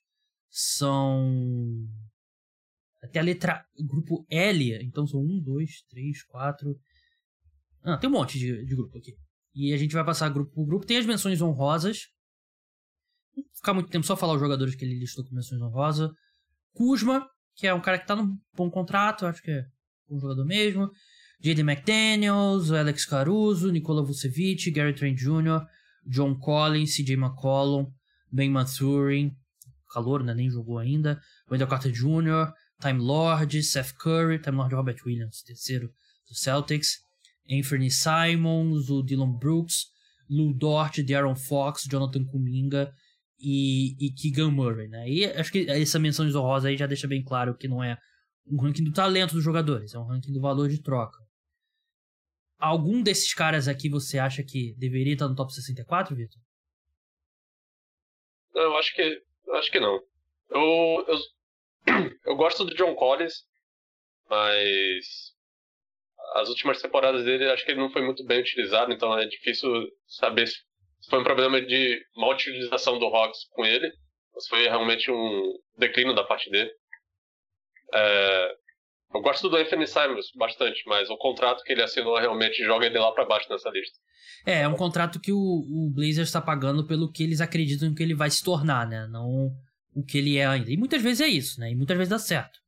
[0.51, 1.89] São
[3.03, 4.85] até a letra grupo L.
[4.85, 6.79] Então são um, dois, três, quatro.
[7.83, 9.17] Ah, tem um monte de, de grupo aqui.
[9.55, 10.87] E a gente vai passar grupo por grupo.
[10.87, 12.09] Tem as menções honrosas.
[13.37, 16.11] Não ficar muito tempo só falar os jogadores que ele listou com menções honrosas.
[16.73, 19.67] Kuzma, que é um cara que tá num bom contrato, acho que é
[20.09, 20.91] um jogador mesmo.
[21.41, 21.63] J.D.
[21.63, 25.67] McDaniels, Alex Caruso, Nikola Vucevic, Gary Trent Jr.,
[26.07, 27.15] John Collins, C.J.
[27.15, 27.93] McCollum,
[28.31, 29.37] Ben Mathurin,
[29.93, 30.35] calor, né?
[30.35, 31.21] Nem jogou ainda.
[31.51, 35.89] Wendell Carter Jr., Time Lord, Seth Curry, Time Lord Robert Williams, terceiro
[36.29, 36.99] do Celtics,
[37.49, 39.87] Anthony Simons, o Dylan Brooks,
[40.29, 42.93] Lou Dort, Darren Fox, Jonathan Kuminga
[43.39, 45.09] e, e Keegan Murray, né?
[45.09, 47.97] E acho que essa menção de honrosa aí já deixa bem claro que não é
[48.47, 51.19] um ranking do talento dos jogadores, é um ranking do valor de troca.
[52.59, 56.41] Algum desses caras aqui você acha que deveria estar no top 64, Vitor?
[58.55, 59.23] Eu acho que
[59.55, 60.01] acho que não.
[60.51, 61.19] Eu, eu
[62.25, 63.45] eu gosto do John Collins,
[64.29, 65.33] mas
[66.35, 69.71] as últimas temporadas dele acho que ele não foi muito bem utilizado, então é difícil
[70.07, 70.57] saber se
[71.11, 73.93] foi um problema de má utilização do Hawks com ele,
[74.33, 76.71] ou se foi realmente um declínio da parte dele.
[77.95, 78.55] É,
[79.15, 82.99] eu gosto do Anthony Simons bastante, mas o contrato que ele assinou realmente joga ele
[82.99, 83.99] lá para baixo nessa lista.
[84.47, 88.03] É, é um contrato que o, o Blazers está pagando pelo que eles acreditam que
[88.03, 89.07] ele vai se tornar, né?
[89.09, 89.51] Não
[89.95, 90.71] o que ele é ainda.
[90.71, 91.71] E muitas vezes é isso, né?
[91.71, 92.59] E muitas vezes dá certo.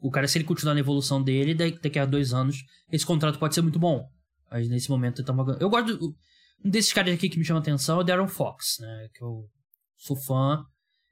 [0.00, 3.54] O cara, se ele continuar na evolução dele, daqui a dois anos, esse contrato pode
[3.54, 4.08] ser muito bom.
[4.50, 5.60] Mas nesse momento ele tá pagando.
[5.60, 6.16] Eu gosto.
[6.64, 9.08] Um desses caras aqui que me chama atenção é o Darren Fox, né?
[9.14, 9.48] Que eu
[9.96, 10.64] sou fã.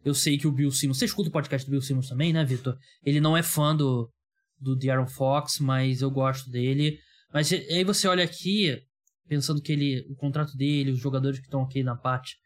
[0.05, 0.99] Eu sei que o Bill Simmons.
[0.99, 2.77] Você escuta o podcast do Bill Simmons também, né, Vitor?
[3.05, 4.11] Ele não é fã do,
[4.59, 6.99] do Darren Fox, mas eu gosto dele.
[7.33, 8.83] Mas aí você olha aqui,
[9.29, 10.07] pensando que ele.
[10.11, 12.37] O contrato dele, os jogadores que estão aqui na parte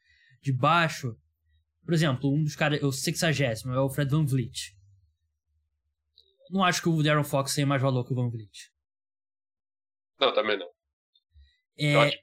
[0.42, 1.16] de baixo.
[1.84, 3.26] Por exemplo, um dos caras, o 60
[3.74, 4.76] é o Fred Van Vliet.
[6.50, 8.70] Não acho que o Darren Fox tenha mais valor que o Van Vliet.
[10.20, 10.68] Não, também não.
[11.78, 12.22] É...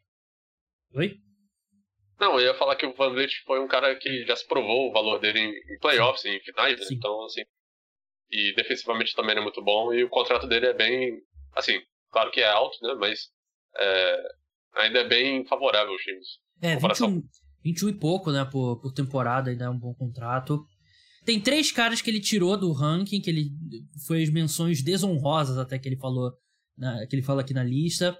[0.93, 1.19] Oi?
[2.19, 4.89] Não, eu ia falar que o Van Vliet foi um cara que já se provou
[4.89, 6.86] o valor dele em, em playoffs, em finais, né?
[6.91, 7.43] então assim.
[8.30, 11.19] E defensivamente também é muito bom e o contrato dele é bem,
[11.56, 12.93] assim, claro que é alto, né?
[12.93, 13.32] Mas
[13.76, 14.24] é,
[14.76, 16.28] ainda é bem favorável os times.
[16.62, 17.24] É, 21,
[17.63, 20.63] 21 e pouco, né, por, por temporada, ainda é um bom contrato.
[21.26, 23.52] Tem três caras que ele tirou do ranking, que ele
[24.08, 26.32] foi as menções desonrosas até que ele falou,
[27.10, 28.17] que ele fala aqui na lista.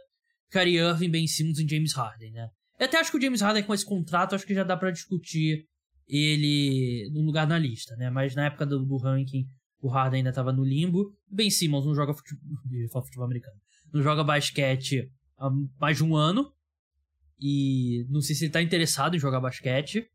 [0.52, 2.50] Kyrie Irving, Ben Simmons e James Harden, né?
[2.80, 4.92] Eu até acho que o James Harden com esse contrato, acho que já dá para
[4.92, 5.66] discutir
[6.08, 8.10] ele no lugar na lista, né?
[8.10, 9.46] Mas na época do, do ranking,
[9.82, 11.14] o Harden ainda tava no limbo.
[11.30, 12.42] Ben Simmons não joga futebol,
[13.04, 13.58] futebol americano.
[13.94, 15.50] Não joga basquete há
[15.80, 16.52] mais de um ano.
[17.40, 20.06] E não sei se ele tá interessado em jogar basquete.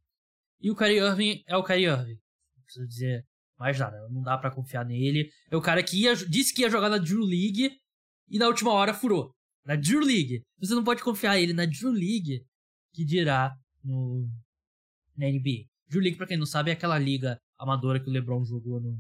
[0.61, 2.19] E o Kyrie Irving é o Kyrie Irving.
[2.57, 3.25] Não preciso dizer
[3.59, 3.97] mais nada.
[4.11, 5.31] Não dá para confiar nele.
[5.51, 7.71] É o cara que ia, disse que ia jogar na Drew League
[8.29, 9.33] e na última hora furou.
[9.65, 10.43] Na Drew League.
[10.59, 12.45] Você não pode confiar ele na Drew League
[12.93, 14.29] que dirá no,
[15.17, 15.67] na NBA.
[15.89, 18.99] Drew League, pra quem não sabe, é aquela liga amadora que o LeBron jogou no,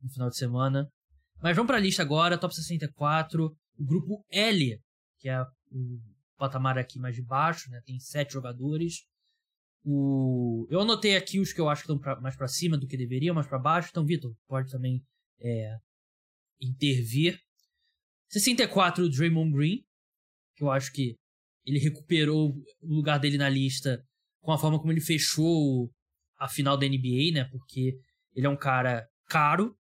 [0.00, 0.88] no final de semana.
[1.42, 3.44] Mas vamos pra lista agora, top 64,
[3.78, 4.78] o grupo L,
[5.18, 6.00] que é o
[6.42, 7.80] patamar aqui mais de baixo, né?
[7.86, 9.06] Tem sete jogadores.
[9.84, 10.66] O...
[10.68, 12.96] Eu anotei aqui os que eu acho que estão pra, mais para cima do que
[12.96, 13.90] deveriam, mais para baixo.
[13.92, 15.00] Então, Vitor, pode também
[15.40, 15.78] é,
[16.60, 17.38] intervir.
[18.28, 19.84] 64, o Draymond Green,
[20.56, 21.16] que eu acho que
[21.64, 24.04] ele recuperou o lugar dele na lista
[24.40, 25.92] com a forma como ele fechou
[26.38, 27.44] a final da NBA, né?
[27.52, 27.96] Porque
[28.34, 29.76] ele é um cara caro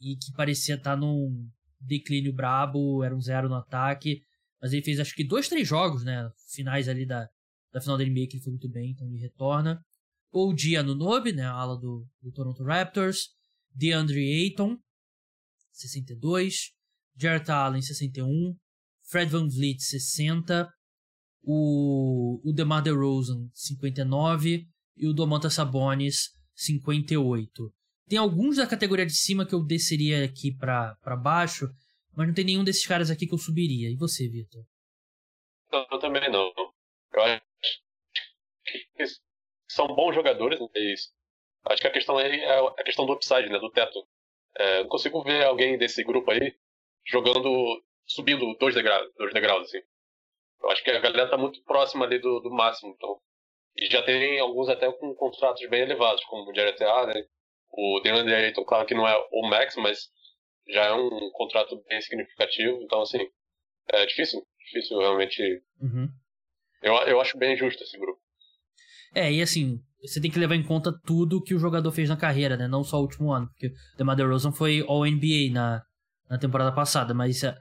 [0.00, 4.20] e que parecia estar num declínio brabo, era um zero no ataque,
[4.60, 6.30] mas ele fez acho que dois, três jogos, né?
[6.52, 7.28] Finais ali da,
[7.72, 9.80] da final da NBA que ele foi muito bem, então ele retorna.
[10.32, 11.44] O Dia no Nobe, né?
[11.44, 13.28] A ala do, do Toronto Raptors.
[13.74, 14.78] DeAndre Ayton,
[15.72, 16.72] 62.
[17.16, 18.54] Jarrett Allen, 61.
[19.08, 20.68] Fred Van Vliet, 60
[21.46, 24.66] o, o DeMar DeRozan 59
[24.96, 27.72] e o Domantas Sabonis 58.
[28.08, 31.68] Tem alguns da categoria de cima que eu desceria aqui para baixo,
[32.16, 33.90] mas não tem nenhum desses caras aqui que eu subiria.
[33.90, 34.64] E você, Vitor?
[35.72, 36.52] Eu também não.
[37.12, 37.42] Eu acho
[38.64, 39.04] que
[39.68, 41.12] são bons jogadores, mas
[41.66, 44.06] acho que a questão aí é a questão do upside, né, do teto.
[44.56, 46.56] É, não consigo ver alguém desse grupo aí
[47.04, 49.82] jogando, subindo dois degraus, dois degraus assim.
[50.62, 52.94] Eu acho que a galera tá muito próxima ali do, do máximo.
[52.96, 53.20] Então.
[53.76, 57.28] E já tem alguns até com contratos bem elevados, como o Jared Allen,
[57.70, 60.10] o DeAndre Ayton, claro que não é o max, mas
[60.68, 62.80] já é um contrato bem significativo.
[62.82, 63.18] Então, assim,
[63.88, 65.42] é difícil, difícil realmente.
[65.80, 66.08] Uhum.
[66.82, 68.20] Eu, eu acho bem justo esse grupo.
[69.14, 72.16] É, e assim, você tem que levar em conta tudo que o jogador fez na
[72.16, 72.68] carreira, né?
[72.68, 75.82] Não só o último ano, porque o DeMar DeRozan foi All-NBA na,
[76.28, 77.56] na temporada passada, mas é,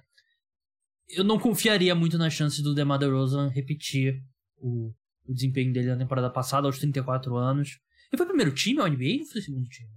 [1.09, 4.21] eu não confiaria muito nas chances do DeMar DeRozan repetir
[4.57, 4.91] o,
[5.25, 7.79] o desempenho dele na temporada passada, aos 34 anos.
[8.11, 9.89] Ele foi primeiro time ao NBA ou foi segundo time?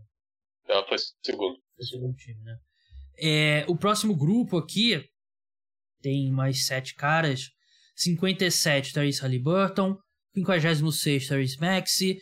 [0.67, 1.59] Ela foi segundo.
[1.77, 2.59] Foi segundo time, né?
[3.21, 5.05] É, o próximo grupo aqui
[6.01, 7.51] tem mais sete caras.
[7.97, 9.97] 57, Therese Halliburton.
[10.35, 12.19] 56, Therese Maxey.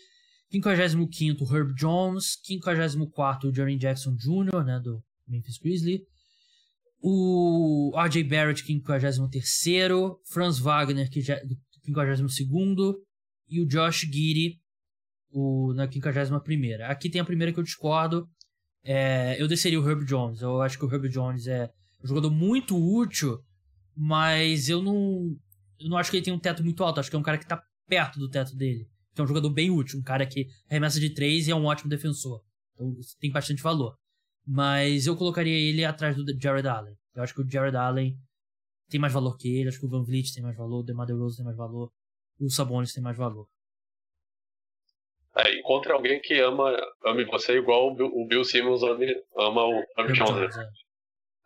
[0.51, 2.39] 55, Herb Jones.
[2.45, 6.01] 54, Jaren Jackson Jr., né, do Memphis Grizzlies
[7.09, 8.25] o R.J.
[8.25, 12.95] Barrett, 53º, Franz Wagner, 52º,
[13.49, 14.07] e o Josh
[15.31, 16.81] o, na 51ª.
[16.91, 18.29] Aqui tem a primeira que eu discordo,
[18.87, 21.69] é, eu desceria o Herb Jones, eu acho que o Herb Jones é
[22.03, 23.43] um jogador muito útil,
[23.97, 25.37] mas eu não,
[25.81, 27.37] eu não acho que ele tem um teto muito alto, acho que é um cara
[27.37, 30.47] que está perto do teto dele, que é um jogador bem útil, um cara que
[30.71, 32.41] arremessa de três e é um ótimo defensor,
[32.75, 33.97] então tem bastante valor.
[34.47, 36.97] Mas eu colocaria ele atrás do Jared Allen.
[37.13, 38.17] Eu acho que o Jared Allen
[38.89, 39.69] tem mais valor que ele.
[39.69, 40.81] Acho que o Van Vliet tem mais valor.
[40.81, 41.91] O DeMar DeRozan tem mais valor.
[42.39, 43.49] O Sabonis tem mais valor.
[45.37, 49.65] É, encontre alguém que ama ame você igual o Bill, o Bill Simmons ame, ama
[49.65, 50.57] o Herb Jones.
[50.57, 50.67] É.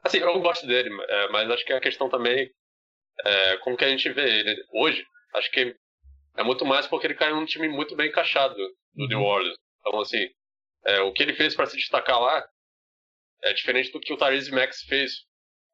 [0.04, 2.50] Assim, eu gosto dele, é, mas acho que a questão também
[3.24, 5.04] é como que a gente vê ele hoje.
[5.34, 5.74] Acho que
[6.36, 9.08] é muito mais porque ele caiu num time muito bem encaixado do uhum.
[9.08, 9.56] New Orleans.
[9.80, 10.28] Então, assim,
[10.86, 12.46] é, o que ele fez para se destacar lá
[13.42, 15.24] é diferente do que o Tyrese Max fez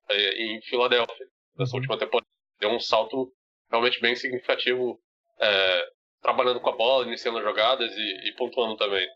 [0.08, 1.26] é, em Filadélfia,
[1.56, 1.80] nessa uhum.
[1.80, 2.26] última temporada.
[2.60, 3.32] Deu um salto
[3.70, 4.98] realmente bem significativo,
[5.40, 5.88] é,
[6.20, 9.06] trabalhando com a bola, iniciando jogadas e, e pontuando também.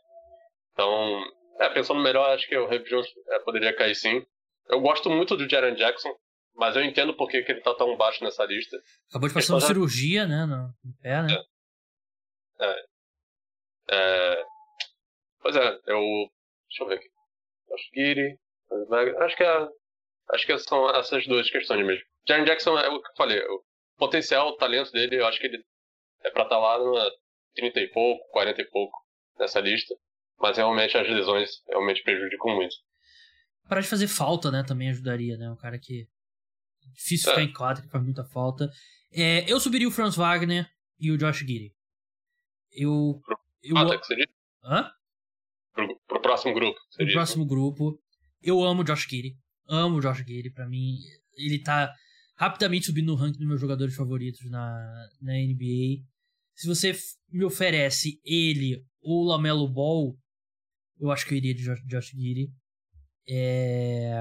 [0.72, 1.22] Então,
[1.58, 4.24] é, pensando melhor, acho que o Herb Jones é, poderia cair sim.
[4.68, 6.14] Eu gosto muito do Jaren Jackson,
[6.54, 8.76] mas eu entendo por que, que ele tá tão baixo nessa lista.
[9.08, 10.72] Acabou de passar uma cirurgia, né, no
[11.02, 11.42] pé, né?
[12.60, 12.66] É.
[12.66, 12.84] é.
[13.90, 14.44] é.
[15.40, 16.30] Pois é, eu...
[16.68, 17.10] Deixa eu ver aqui.
[17.72, 18.38] Acho que
[19.18, 19.68] Acho que, é,
[20.32, 22.04] acho que são essas duas questões mesmo.
[22.26, 23.40] Jaren Jackson é o que eu falei.
[23.40, 23.64] O
[23.98, 25.64] potencial, o talento dele, eu acho que ele
[26.24, 27.10] é pra estar tá lá
[27.54, 28.98] 30 e pouco, 40 e pouco
[29.38, 29.94] nessa lista.
[30.38, 32.74] Mas realmente as lesões realmente prejudicam muito.
[33.68, 34.64] Parar de fazer falta, né?
[34.66, 35.50] Também ajudaria, né?
[35.50, 36.08] Um cara que.
[36.94, 37.34] Difícil é.
[37.34, 38.70] ficar em quadra, que faz muita falta.
[39.12, 40.68] É, eu subiria o Franz Wagner
[40.98, 41.74] e o Josh Giddy.
[42.72, 43.20] Eu.
[43.62, 44.32] eu ah, tá, que você disse?
[44.64, 44.90] Hã?
[45.72, 46.78] Pro, pro próximo grupo.
[46.96, 47.16] Pro disse.
[47.16, 48.00] próximo grupo.
[48.42, 49.36] Eu amo o Josh Giddy.
[49.68, 50.50] Amo o Josh Giddy.
[50.50, 50.96] Pra mim,
[51.36, 51.94] ele tá
[52.34, 56.02] rapidamente subindo no ranking dos meus jogadores favoritos na, na NBA.
[56.60, 56.92] Se você
[57.30, 60.14] me oferece ele ou Lamelo Ball,
[60.98, 62.52] eu acho que eu iria de Josh, Josh Giddy.
[63.26, 64.12] É...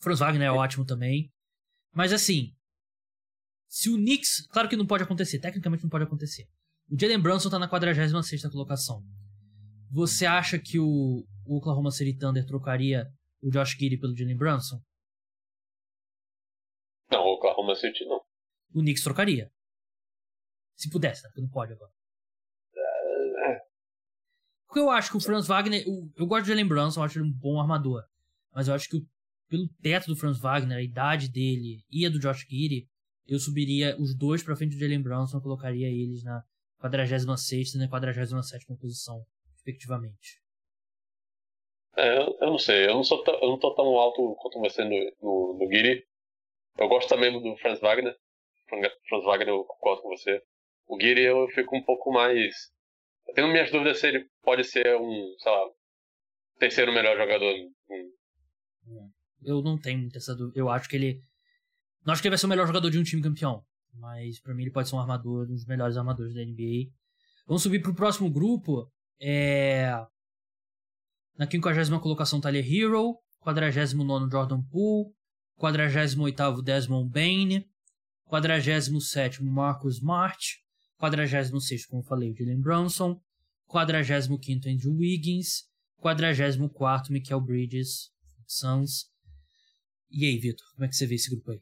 [0.00, 1.28] Franz Wagner é ótimo também.
[1.92, 2.54] Mas assim,
[3.66, 4.46] se o Knicks.
[4.46, 6.48] Claro que não pode acontecer, tecnicamente não pode acontecer.
[6.88, 9.02] O Jalen Brunson tá na 46 colocação.
[9.90, 13.04] Você acha que o, o Oklahoma City Thunder trocaria
[13.42, 14.80] o Josh Giddy pelo Jalen Brunson?
[17.10, 18.20] Não, o Oklahoma City não.
[18.72, 19.50] O Knicks trocaria.
[20.76, 21.28] Se pudesse, né?
[21.30, 21.90] Porque não pode agora.
[22.76, 23.60] É.
[24.66, 25.82] Porque eu acho que o Franz Wagner.
[25.86, 28.04] Eu, eu gosto de Jalen Brunson, eu acho ele um bom armador.
[28.52, 29.06] Mas eu acho que o,
[29.48, 32.88] pelo teto do Franz Wagner, a idade dele e a do Josh Giddy,
[33.26, 36.42] eu subiria os dois pra frente do Jalen Brunson, colocaria eles na
[36.78, 40.40] 46 e na 47 posição, respectivamente.
[41.96, 44.84] É, eu, eu, não sei, eu não, sou eu não tô tão alto quanto você
[44.84, 44.90] no,
[45.22, 46.04] no, no Giri.
[46.78, 48.14] Eu gosto também do Franz Wagner.
[48.68, 50.42] Franz Wagner eu concordo com você.
[50.86, 52.54] O Giri eu fico um pouco mais.
[53.26, 55.68] Eu tenho minhas dúvidas se ele pode ser um, sei lá,
[56.58, 57.54] terceiro melhor jogador.
[59.42, 60.58] Eu não tenho essa dúvida.
[60.58, 61.20] Eu acho que ele.
[62.04, 63.64] Não acho que ele vai ser o melhor jogador de um time campeão.
[63.94, 66.90] Mas para mim ele pode ser um armador, um dos melhores armadores da NBA.
[67.46, 68.90] Vamos subir pro próximo grupo.
[69.20, 69.90] É...
[71.36, 73.18] Na 50 colocação Tyler Hero.
[73.40, 75.12] 49 Jordan Poole.
[75.56, 77.64] 48 Desmond Bain.
[78.24, 80.65] 47 Marcus Smart.
[80.98, 83.20] 46, como falei, o Jalen Brunson.
[83.66, 85.64] 45 Andrew Wiggins.
[85.98, 88.12] 44 Michael Bridges,
[88.46, 89.06] Suns.
[90.10, 91.60] E aí, Vitor, como é que você vê esse grupo aí?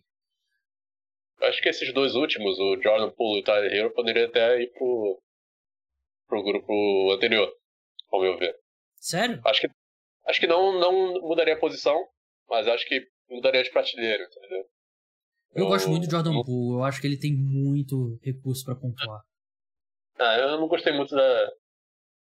[1.42, 4.70] Acho que esses dois últimos, o Jordan Poole e o Tyler Hero, poderiam até ir
[4.72, 5.22] pro,
[6.28, 7.50] pro grupo anterior,
[8.10, 8.54] ao meu ver.
[8.96, 9.40] Sério?
[9.44, 9.68] Acho que,
[10.28, 12.06] acho que não, não mudaria a posição,
[12.48, 14.64] mas acho que mudaria de prateleira, entendeu?
[15.54, 18.74] Eu, eu gosto muito do Jordan Poole, eu acho que ele tem muito recurso para
[18.74, 19.22] pontuar.
[20.18, 21.50] Ah, eu não gostei muito da,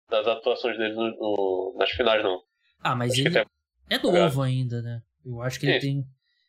[0.10, 2.42] das atuações dele no, no, nas finais, não.
[2.80, 3.46] Ah, mas acho ele
[3.90, 4.48] é novo é.
[4.48, 5.02] ainda, né?
[5.24, 6.06] Eu acho que ele tem,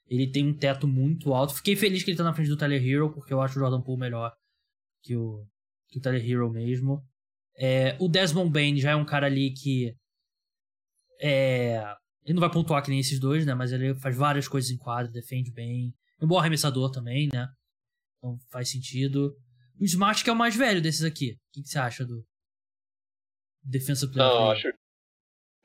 [0.08, 1.54] ele tem um teto muito alto.
[1.54, 3.80] Fiquei feliz que ele tá na frente do Tyler Hero, porque eu acho o Jordan
[3.80, 4.32] Poole melhor
[5.02, 5.46] que o,
[5.88, 7.02] que o Tyler Hero mesmo.
[7.58, 9.94] É, o Desmond Bain já é um cara ali que.
[11.20, 11.82] É,
[12.24, 13.54] ele não vai pontuar que nem esses dois, né?
[13.54, 15.94] Mas ele faz várias coisas em quadro, defende bem.
[16.20, 17.48] É um bom arremessador também, né?
[18.18, 19.36] Então faz sentido.
[19.80, 21.32] O Smart que é o mais velho desses aqui.
[21.32, 22.24] O que, que você acha do
[23.62, 24.28] Defensa Player?
[24.28, 24.68] Não, acho.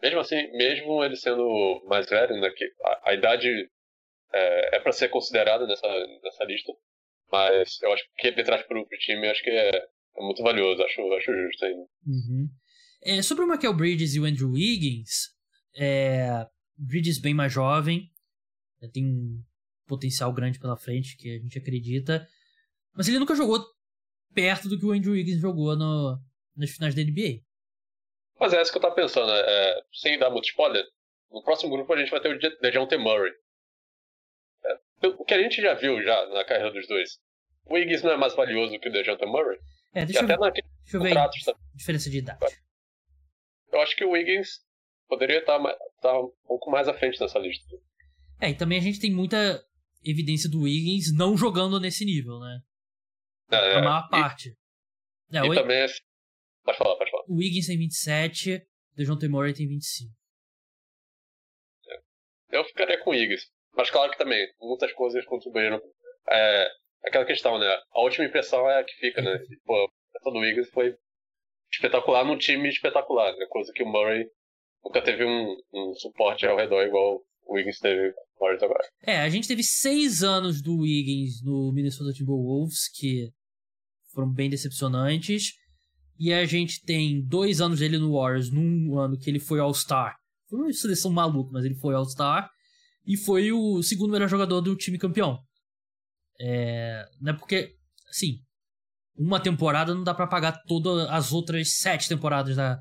[0.01, 2.49] Mesmo assim, mesmo ele sendo mais velho, né?
[2.49, 3.47] Que a, a idade
[4.33, 5.87] é, é para ser considerada nessa,
[6.23, 6.73] nessa lista.
[7.31, 10.83] Mas eu acho que ele traz pro, pro time, acho que é, é muito valioso,
[10.83, 11.87] acho, acho justo ainda.
[12.05, 12.49] Uhum.
[13.03, 15.29] É, sobre o Michael Bridges e o Andrew Wiggins,
[15.75, 16.45] é,
[16.77, 18.11] Bridges bem mais jovem,
[18.93, 19.41] tem um
[19.91, 22.25] potencial grande pela frente que a gente acredita,
[22.93, 23.61] mas ele nunca jogou
[24.33, 26.17] perto do que o Andrew Wiggins jogou no,
[26.55, 27.43] nas finais da NBA.
[28.39, 30.83] Mas é isso que eu tava pensando, é, sem dar muito spoiler,
[31.29, 33.33] no próximo grupo a gente vai ter o DeJounte Murray.
[34.63, 37.19] É, o que a gente já viu já na carreira dos dois.
[37.65, 39.59] O Wiggins não é mais valioso que o DeJounte Murray?
[39.93, 41.15] É, deixa, eu, até deixa eu ver
[41.75, 42.45] diferença de idade.
[43.71, 44.61] Eu acho que o Wiggins
[45.09, 47.65] poderia estar, tá estar tá um pouco mais à frente nessa lista.
[48.39, 49.63] É, e também a gente tem muita
[50.03, 52.59] evidência do Wiggins não jogando nesse nível, né?
[53.51, 54.55] É, a maior parte.
[55.29, 55.53] E, é, e o...
[55.53, 55.87] também é...
[56.63, 57.23] Pode falar, pode falar.
[57.27, 58.65] O Wiggins tem 27,
[58.97, 59.27] o John T.
[59.27, 60.11] Murray tem 25.
[61.89, 62.57] É.
[62.57, 63.49] Eu ficaria com o Wiggins.
[63.73, 65.81] Mas claro que também, muitas coisas contribuíram.
[66.29, 66.67] É,
[67.03, 67.67] aquela questão, né?
[67.93, 69.43] A última impressão é a que fica, né?
[69.49, 69.91] E, pô,
[70.25, 70.95] a do Wiggins foi
[71.71, 73.45] espetacular num time espetacular, né?
[73.49, 74.29] Coisa que o Murray
[74.83, 77.21] nunca teve um, um suporte ao redor igual
[77.51, 78.87] o Wiggins teve com o Warriors agora.
[79.03, 83.29] É, a gente teve seis anos do Wiggins no Minnesota Timberwolves, que
[84.13, 85.53] foram bem decepcionantes.
[86.17, 90.15] E a gente tem dois anos dele no Warriors, num ano que ele foi All-Star.
[90.49, 92.49] Foi uma seleção maluca, mas ele foi All-Star.
[93.05, 95.39] E foi o segundo melhor jogador do time campeão.
[96.39, 97.75] É, né, porque,
[98.09, 98.39] assim,
[99.17, 102.79] uma temporada não dá para pagar todas as outras sete temporadas da,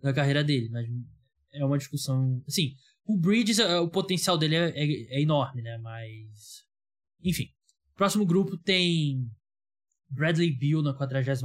[0.00, 0.68] da carreira dele.
[0.70, 0.86] Mas
[1.52, 2.40] é uma discussão.
[2.46, 2.72] Assim,
[3.06, 5.78] o Bridges, é, o potencial dele é, é, é enorme, né?
[5.78, 6.64] Mas.
[7.22, 7.46] Enfim.
[7.94, 9.30] Próximo grupo tem
[10.10, 11.40] Bradley Beal na 43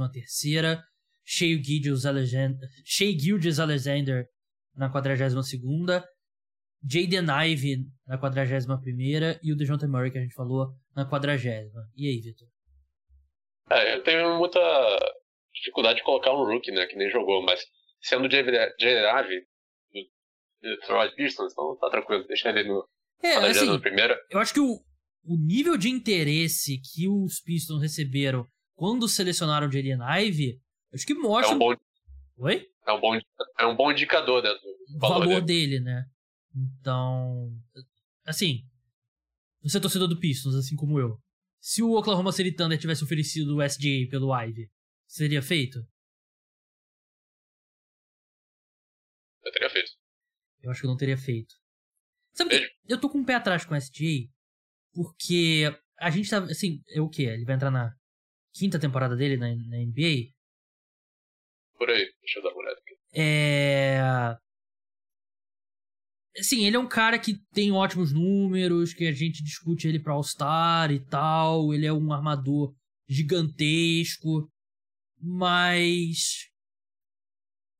[1.24, 2.58] Shea Gilgis Alexander,
[3.58, 4.28] Alexander
[4.74, 6.04] na 42ª,
[6.84, 11.42] Jaden Ivey na 41ª e o DeJounte Murray que a gente falou na 40
[11.96, 12.48] E aí, Vitor?
[13.70, 14.60] É, eu tenho muita
[15.54, 17.64] dificuldade de colocar um rookie, né, que nem jogou, mas
[18.00, 19.51] sendo Jaden Ivey do
[21.16, 22.86] Pistons, então tá tranquilo, deixa ele no
[23.22, 24.14] é, assim, primeiro.
[24.30, 24.80] Eu acho que o,
[25.24, 30.60] o nível de interesse que os Pistons receberam quando selecionaram o Jaden Ivey,
[30.92, 31.52] acho que mostra...
[31.52, 31.74] É um bom...
[32.38, 32.68] Oi?
[32.86, 33.14] É um bom,
[33.58, 36.04] é um bom indicador né, do valor, valor dele, né?
[36.54, 37.50] Então,
[38.26, 38.64] assim,
[39.62, 41.16] você é torcedor do Pistons, assim como eu.
[41.60, 44.68] Se o Oklahoma City Thunder tivesse oferecido o SGA pelo Ivy,
[45.06, 45.78] seria feito?
[49.44, 50.01] Eu teria feito.
[50.62, 51.54] Eu acho que eu não teria feito.
[52.34, 54.28] Sabe que eu tô com um pé atrás com o SGA,
[54.92, 55.64] porque
[55.98, 57.24] a gente tá, assim, é o quê?
[57.24, 57.94] Ele vai entrar na
[58.54, 60.32] quinta temporada dele na, na NBA?
[61.76, 62.96] Por aí, deixa eu dar uma olhada aqui.
[63.14, 64.36] É
[66.40, 70.14] Sim, ele é um cara que tem ótimos números, que a gente discute ele pra
[70.14, 71.74] All-Star e tal.
[71.74, 72.74] Ele é um armador
[73.06, 74.50] gigantesco.
[75.20, 76.48] Mas.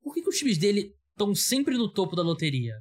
[0.01, 2.75] Por que, que os times dele estão sempre no topo da loteria?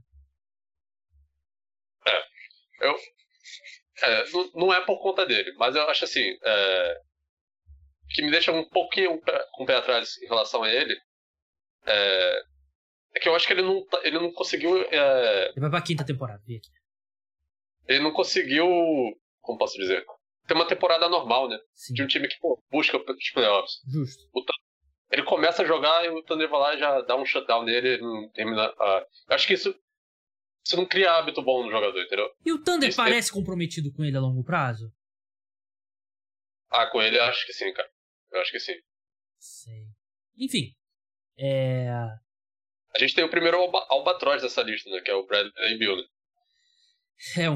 [2.06, 2.86] É.
[2.86, 2.96] Eu.
[4.02, 6.36] É, não, não, é por conta dele, mas eu acho assim.
[6.42, 7.00] É,
[8.10, 9.20] que me deixa um pouquinho
[9.52, 10.94] com o pé atrás em relação a ele.
[11.86, 12.42] É,
[13.14, 14.82] é que eu acho que ele não, tá, ele não conseguiu.
[14.90, 15.48] É...
[15.50, 16.70] Ele vai pra quinta temporada, vi aqui.
[17.88, 18.66] Ele não conseguiu.
[19.40, 20.04] Como posso dizer?
[20.46, 21.58] Ter uma temporada normal, né?
[21.74, 21.94] Sim.
[21.94, 23.80] De um time que pô, busca os playoffs.
[23.88, 24.28] Justo.
[25.12, 27.96] Ele começa a jogar e o Thunder vai lá e já dá um shutdown nele
[27.96, 28.64] e não termina.
[28.64, 29.06] A...
[29.28, 29.78] Eu acho que isso.
[30.64, 32.30] Isso não cria hábito bom no jogador, entendeu?
[32.44, 33.34] E o Thunder isso parece é...
[33.34, 34.90] comprometido com ele a longo prazo?
[36.70, 37.88] Ah, com ele eu acho que sim, cara.
[38.30, 38.74] Eu acho que sim.
[39.38, 39.84] Sei.
[40.38, 40.72] Enfim.
[41.36, 41.90] É.
[42.94, 45.00] A gente tem o primeiro alba albatroz dessa lista, né?
[45.00, 46.04] Que é o Bradley Bill, né?
[47.36, 47.46] É,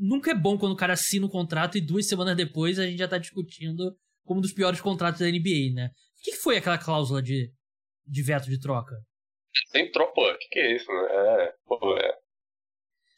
[0.00, 2.86] nunca é bom quando o cara assina o um contrato e duas semanas depois a
[2.86, 5.90] gente já tá discutindo como um dos piores contratos da NBA, né?
[6.26, 7.52] O que, que foi aquela cláusula de,
[8.06, 8.96] de veto de troca?
[9.68, 11.44] Sem troca, o que, que é isso, né?
[11.44, 12.08] É, pô, é.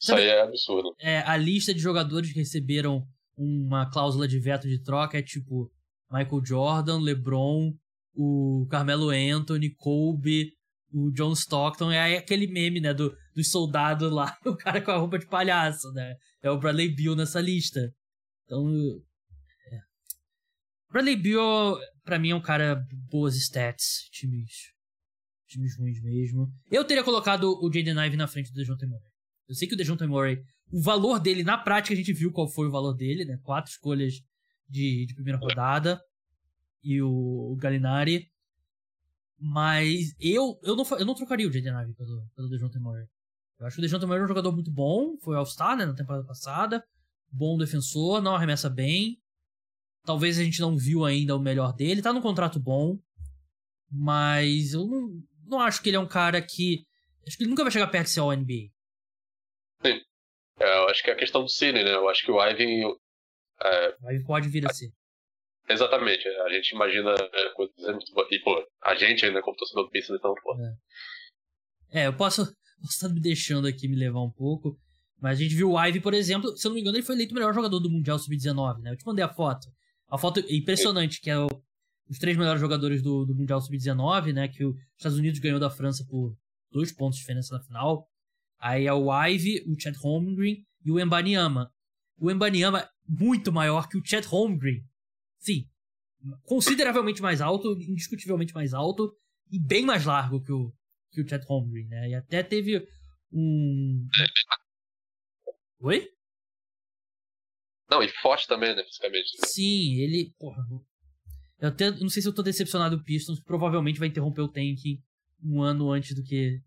[0.00, 0.94] Isso Sabe, aí é absurdo.
[1.00, 3.02] É, a lista de jogadores que receberam
[3.36, 5.70] uma cláusula de veto de troca é tipo
[6.10, 7.72] Michael Jordan, LeBron,
[8.14, 10.52] o Carmelo Anthony, Kobe,
[10.92, 14.96] o John Stockton é aquele meme, né, do, dos soldados lá, o cara com a
[14.96, 16.16] roupa de palhaço, né?
[16.42, 17.92] É o Bradley Bill nessa lista.
[18.44, 18.66] Então,
[19.70, 19.78] é.
[20.90, 21.78] Bradley Bill,
[22.08, 24.72] pra mim, é um cara boas stats, times,
[25.46, 26.50] times ruins mesmo.
[26.70, 29.12] Eu teria colocado o Jaden Ive na frente do DeJounte Murray.
[29.46, 30.42] Eu sei que o DeJounte Murray,
[30.72, 33.38] o valor dele, na prática, a gente viu qual foi o valor dele, né?
[33.42, 34.14] Quatro escolhas
[34.68, 36.00] de, de primeira rodada.
[36.82, 38.30] E o, o Gallinari
[39.38, 43.06] mas eu, eu, não, eu não trocaria o Jaden Ivey pelo, pelo DeJounte Murray.
[43.58, 45.94] Eu acho que o DeJounte Murray é um jogador muito bom, foi All-Star né, na
[45.94, 46.84] temporada passada,
[47.30, 49.16] bom defensor, não arremessa bem.
[50.08, 52.98] Talvez a gente não viu ainda o melhor dele, tá num contrato bom,
[53.92, 56.86] mas eu não, não acho que ele é um cara que.
[57.26, 58.72] Acho que ele nunca vai chegar perto de ser All-NBA.
[59.84, 60.00] Sim.
[60.60, 61.94] É, eu acho que é a questão do Cine, né?
[61.94, 62.84] Eu acho que o Ivy.
[63.62, 64.90] É, o Ivy pode vir a ser.
[65.68, 70.14] Exatamente, a gente imagina é, coisas muito E, pô, a gente ainda, como torcedor pensa
[70.14, 70.56] então, pô.
[71.92, 72.04] É.
[72.04, 72.46] é, eu posso,
[72.80, 74.80] posso estar me deixando aqui me levar um pouco,
[75.20, 77.14] mas a gente viu o Ivy, por exemplo, se eu não me engano, ele foi
[77.14, 78.92] eleito o melhor jogador do Mundial Sub-19, né?
[78.92, 79.68] Eu te mandei a foto.
[80.08, 81.48] A foto é impressionante, que é o,
[82.08, 84.48] os três melhores jogadores do, do Mundial Sub-19, né?
[84.48, 86.36] Que os Estados Unidos ganhou da França por
[86.72, 88.08] dois pontos de diferença na final.
[88.58, 91.70] Aí é o Ivy, o Chad Holmgren e o Embanyama.
[92.18, 94.82] O Embanyama muito maior que o Chad Holmgren.
[95.38, 95.68] Sim.
[96.42, 99.14] Consideravelmente mais alto, indiscutivelmente mais alto
[99.50, 100.72] e bem mais largo que o,
[101.12, 102.08] que o Chad Holmgren, né?
[102.08, 102.84] E até teve
[103.32, 104.06] um.
[105.80, 106.08] Oi?
[107.90, 109.36] Não, e forte também, né, fisicamente.
[109.38, 109.46] Né?
[109.46, 110.34] Sim, ele.
[110.38, 110.62] Porra.
[111.60, 115.02] Eu até não sei se eu tô decepcionado o Pistons, provavelmente vai interromper o tank
[115.42, 116.60] um ano antes do que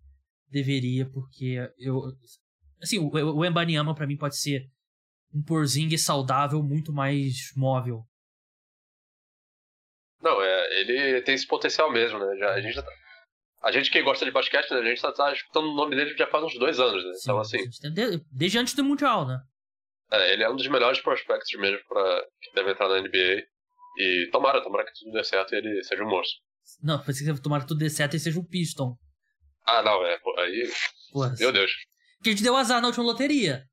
[0.49, 2.01] deveria, porque eu.
[2.81, 4.69] Assim, o, o Embanyama pra mim pode ser
[5.33, 8.05] um porzinho saudável muito mais móvel
[10.21, 12.37] não, é, ele tem esse potencial mesmo, né?
[12.37, 12.85] Já, a, gente tá,
[13.63, 16.15] a gente que gosta de basquete, né, a gente tá, tá, escutando o nome dele
[16.15, 17.13] já faz uns dois anos, né?
[17.13, 17.57] Sim, então, assim.
[17.93, 19.39] Desde, desde antes do Mundial, né?
[20.11, 23.43] É, ele é um dos melhores prospects mesmo pra, que deve entrar na NBA.
[23.97, 26.39] E tomara, tomara que tudo dê certo e ele seja um monstro.
[26.81, 28.95] Não, pensei que tomara que tudo dê certo e seja um Piston.
[29.65, 30.19] Ah, não, é.
[30.39, 30.71] Aí.
[31.11, 31.71] Porra, meu Deus.
[32.23, 33.63] Que a gente deu azar na última loteria.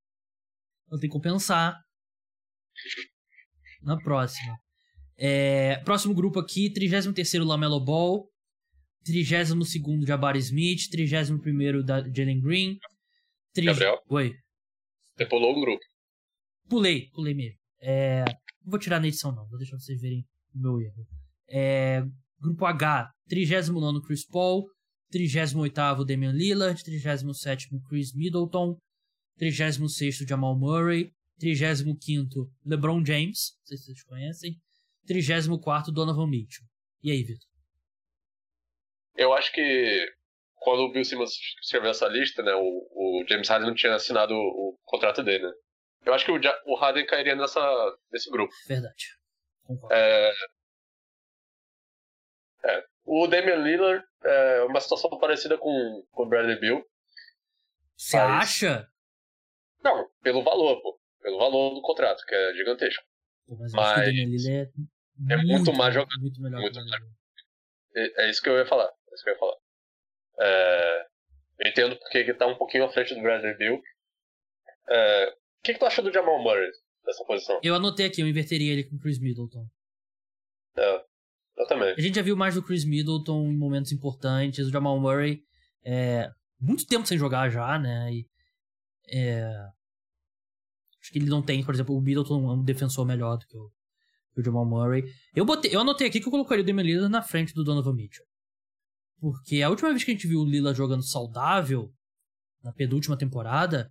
[0.91, 1.77] Eu tenho que compensar.
[3.83, 4.57] Na próxima.
[5.17, 8.29] É, próximo grupo aqui, 33º Lamelo Ball.
[9.05, 12.79] 32 Jabari Smith, 31 da Jalen Green.
[13.55, 13.67] Tri...
[13.67, 14.03] Gabriel?
[14.09, 14.35] Oi.
[15.17, 15.85] Você pulou um grupo.
[16.69, 17.59] Pulei, pulei mesmo.
[17.81, 18.25] É...
[18.63, 19.47] Não vou tirar na edição, não.
[19.49, 21.07] Vou deixar vocês verem o meu erro.
[21.49, 22.03] É...
[22.41, 24.69] Grupo H, 39 Chris Paul,
[25.11, 28.77] 38 Damian Lillard, 37 Chris Middleton,
[29.37, 34.57] 36 Jamal Murray, 35 LeBron James, não sei se vocês conhecem,
[35.07, 36.67] 34 Donovan Mitchell.
[37.03, 37.49] E aí, Vitor?
[39.17, 40.07] Eu acho que
[40.57, 44.35] quando o Bill Simmons escreveu essa lista, né, o, o James Harden não tinha assinado
[44.35, 45.53] o, o, contrato dele, né?
[46.05, 47.61] Eu acho que o, o Harden cairia nessa,
[48.11, 48.53] nesse grupo.
[48.67, 49.19] Verdade.
[49.65, 49.95] Concordo.
[49.95, 50.33] É,
[52.65, 56.85] é, o Damian Lillard é uma situação parecida com, com o Bradley Bill.
[57.97, 58.43] Você mas...
[58.43, 58.91] acha?
[59.83, 60.99] Não, pelo valor, pô.
[61.21, 63.05] Pelo valor do contrato, que é gigantesco.
[63.47, 63.93] Pô, mas, mas...
[63.93, 64.73] o Damian Lillard
[65.29, 66.21] é, é muito, muito mais jogador.
[66.21, 66.61] Muito melhor.
[66.61, 67.01] Muito melhor.
[67.95, 68.89] É, é, isso que eu ia falar.
[69.11, 69.57] É isso que eu ia falar.
[70.41, 71.07] É,
[71.61, 73.83] eu entendo porque ele tá um pouquinho à frente do Bradley Bill.
[74.89, 76.71] É, o que, que tu acha do Jamal Murray
[77.05, 77.61] dessa posição?
[77.63, 79.67] Eu anotei aqui, eu inverteria ele com o Chris Middleton.
[80.77, 81.05] É,
[81.57, 81.95] eu também.
[81.97, 84.67] A gente já viu mais do Chris Middleton em momentos importantes.
[84.67, 85.43] O Jamal Murray,
[85.85, 86.31] é,
[86.61, 88.13] muito tempo sem jogar já, né?
[88.13, 88.27] E,
[89.09, 89.45] é,
[91.01, 93.57] acho que ele não tem, por exemplo, o Middleton é um defensor melhor do que
[93.57, 93.71] o,
[94.35, 95.05] que o Jamal Murray.
[95.35, 97.95] Eu, botei, eu anotei aqui que eu colocaria o Damian Lillard na frente do Donovan
[97.95, 98.25] Mitchell.
[99.21, 101.93] Porque a última vez que a gente viu o Lila jogando saudável,
[102.63, 103.91] na penúltima temporada,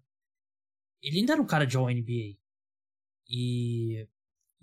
[1.08, 2.38] ele ainda era um cara de All-NBA.
[3.30, 4.08] E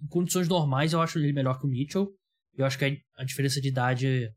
[0.03, 2.15] em condições normais eu acho ele melhor que o Mitchell.
[2.55, 4.33] Eu acho que a diferença de idade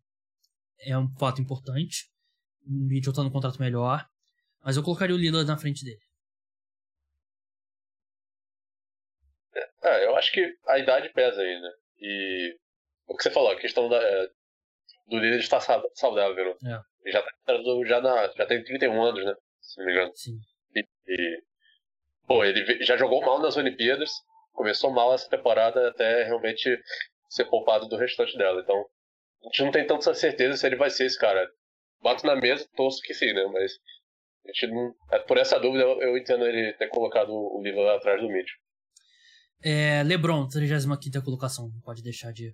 [0.79, 2.09] é um fato importante.
[2.65, 4.07] O Mitchell tá no contrato melhor.
[4.63, 5.99] Mas eu colocaria o Lillard na frente dele.
[9.83, 11.71] É, eu acho que a idade pesa aí, né?
[11.99, 12.57] E
[13.05, 14.27] o que você falou, a questão da, é,
[15.07, 16.57] do Lillard estar saudável.
[16.65, 16.81] É.
[17.03, 17.53] Ele já, tá,
[17.85, 19.35] já, na, já tem 31 anos, né?
[19.61, 20.11] Se não me engano.
[20.15, 20.39] Sim.
[20.75, 21.43] E, e,
[22.28, 24.11] pô, ele já jogou mal nas Olimpíadas,
[24.51, 26.78] começou mal essa temporada até realmente
[27.30, 28.61] ser poupado do restante dela.
[28.61, 28.86] Então,
[29.43, 31.49] a gente não tem tanta certeza se ele vai ser esse cara.
[32.01, 33.43] Bato na mesa, torço que sim, né?
[33.45, 33.71] Mas
[34.45, 34.93] a gente não.
[35.11, 38.28] É, por essa dúvida, eu, eu entendo ele ter colocado o livro lá atrás do
[38.28, 38.59] Mitchell.
[39.63, 42.53] É, LeBron, 35 colocação, pode deixar de.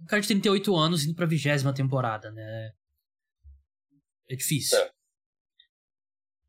[0.00, 2.72] Um cara de 38 anos indo pra vigésima temporada, né?
[4.28, 4.78] É difícil.
[4.78, 4.90] É,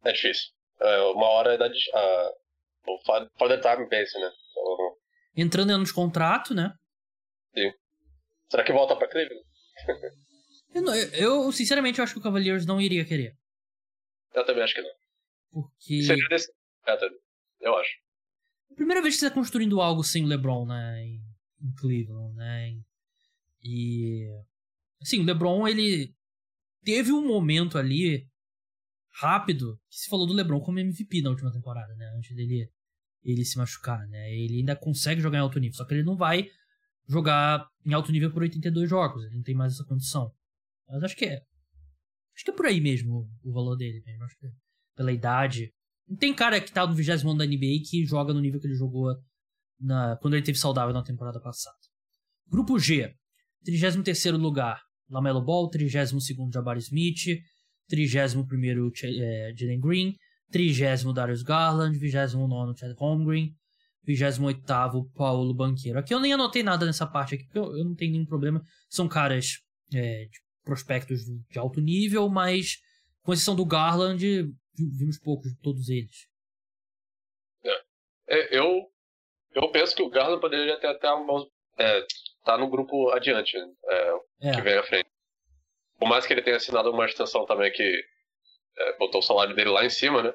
[0.10, 0.52] é difícil.
[0.82, 1.68] É, uma hora é da.
[1.68, 2.40] Uh,
[2.88, 3.00] o
[3.38, 4.32] Father Time pensa, né?
[4.52, 4.98] Então,
[5.36, 6.74] Entrando em ano de contrato, né?
[7.54, 7.72] Sim.
[8.50, 9.46] Será que volta pra Cleveland?
[10.74, 13.36] eu, não, eu, sinceramente, eu acho que o Cavaliers não iria querer.
[14.34, 14.92] Eu também acho que não.
[15.52, 16.04] Porque.
[16.04, 16.52] Seria desse.
[17.60, 17.92] Eu acho.
[18.70, 21.04] É a primeira vez que você tá construindo algo sem o LeBron, né?
[21.04, 21.22] Em,
[21.62, 22.74] em Cleveland, né?
[23.64, 24.28] E.
[25.02, 26.14] Assim, o LeBron, ele.
[26.84, 28.28] Teve um momento ali.
[29.20, 29.78] Rápido.
[29.90, 32.10] Que se falou do LeBron como MVP na última temporada, né?
[32.16, 32.72] Antes dele
[33.22, 34.34] ele se machucar, né?
[34.34, 36.48] Ele ainda consegue jogar em alto nível, só que ele não vai
[37.06, 39.26] jogar em alto nível por 82 jogos.
[39.26, 40.32] Ele não tem mais essa condição.
[40.88, 41.42] Mas acho que é.
[42.34, 44.24] Acho que é por aí mesmo o valor dele mesmo.
[44.24, 44.52] Acho que é
[44.96, 45.74] pela idade.
[46.08, 48.68] Não tem cara que tá no 20 ano da NBA que joga no nível que
[48.68, 49.14] ele jogou
[49.80, 51.78] na, quando ele teve saudável na temporada passada.
[52.48, 53.14] Grupo G.
[53.66, 55.70] 33 lugar, Lamelo Ball.
[55.70, 57.42] 32 Jabari Smith.
[57.90, 58.46] 31
[59.04, 60.16] é, Jalen Green.
[60.52, 61.98] 30 Darius Garland.
[61.98, 63.54] 29 Chad Holmgren.
[64.04, 64.62] 28
[65.16, 66.00] Paulo Banqueiro.
[66.00, 68.64] Aqui eu nem anotei nada nessa parte aqui, porque eu, eu não tenho nenhum problema.
[68.90, 69.60] São caras
[69.94, 72.78] é, de prospectos de alto nível, mas
[73.22, 74.20] com exceção do Garland,
[74.98, 76.28] vimos poucos de todos eles.
[77.64, 77.82] É.
[78.30, 78.90] É, eu,
[79.54, 81.46] eu penso que o Garland poderia ter até uma,
[81.78, 82.06] é,
[82.44, 85.10] tá no grupo adiante, é, que vem à frente.
[86.00, 87.84] Por mais que ele tenha assinado uma extensão também que
[88.78, 90.34] é, botou o salário dele lá em cima, né?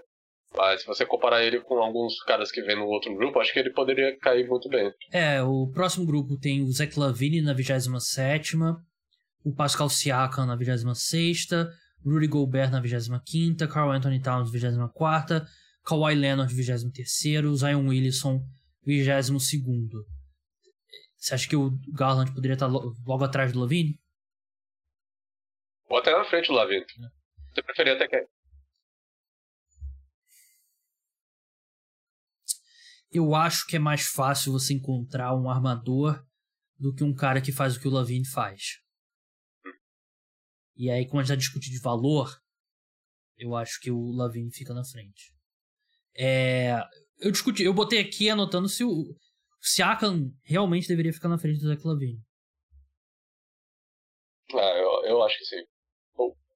[0.57, 3.59] Mas se você comparar ele com alguns caras que vêm no outro grupo, acho que
[3.59, 4.93] ele poderia cair muito bem.
[5.13, 8.57] É, o próximo grupo tem o Zach Lavine na 27
[9.45, 11.49] o Pascal Siakam na 26
[12.05, 15.43] Rudy Gobert na 25 Carl Anthony Towns 24
[15.85, 18.41] Kawhi Leonard 23 Zion Wilson
[18.87, 20.05] 22
[21.19, 23.99] Você acha que o Garland poderia estar logo atrás do Lavine?
[25.89, 26.83] Ou até na frente do Lavine.
[26.83, 27.55] É.
[27.55, 28.27] Você preferia até quem?
[33.15, 36.21] eu acho que é mais fácil você encontrar um armador
[36.77, 38.81] do que um cara que faz o que o Lavine faz.
[40.77, 42.37] E aí, quando a gente tá discutindo de valor,
[43.39, 45.33] eu acho que o Lavine fica na frente.
[46.17, 46.77] É,
[47.21, 49.17] eu discuti, eu botei aqui anotando se o, o
[49.61, 52.21] Siakam realmente deveria ficar na frente do Zach Lavine.
[54.53, 55.65] Ah, eu, eu acho que sim.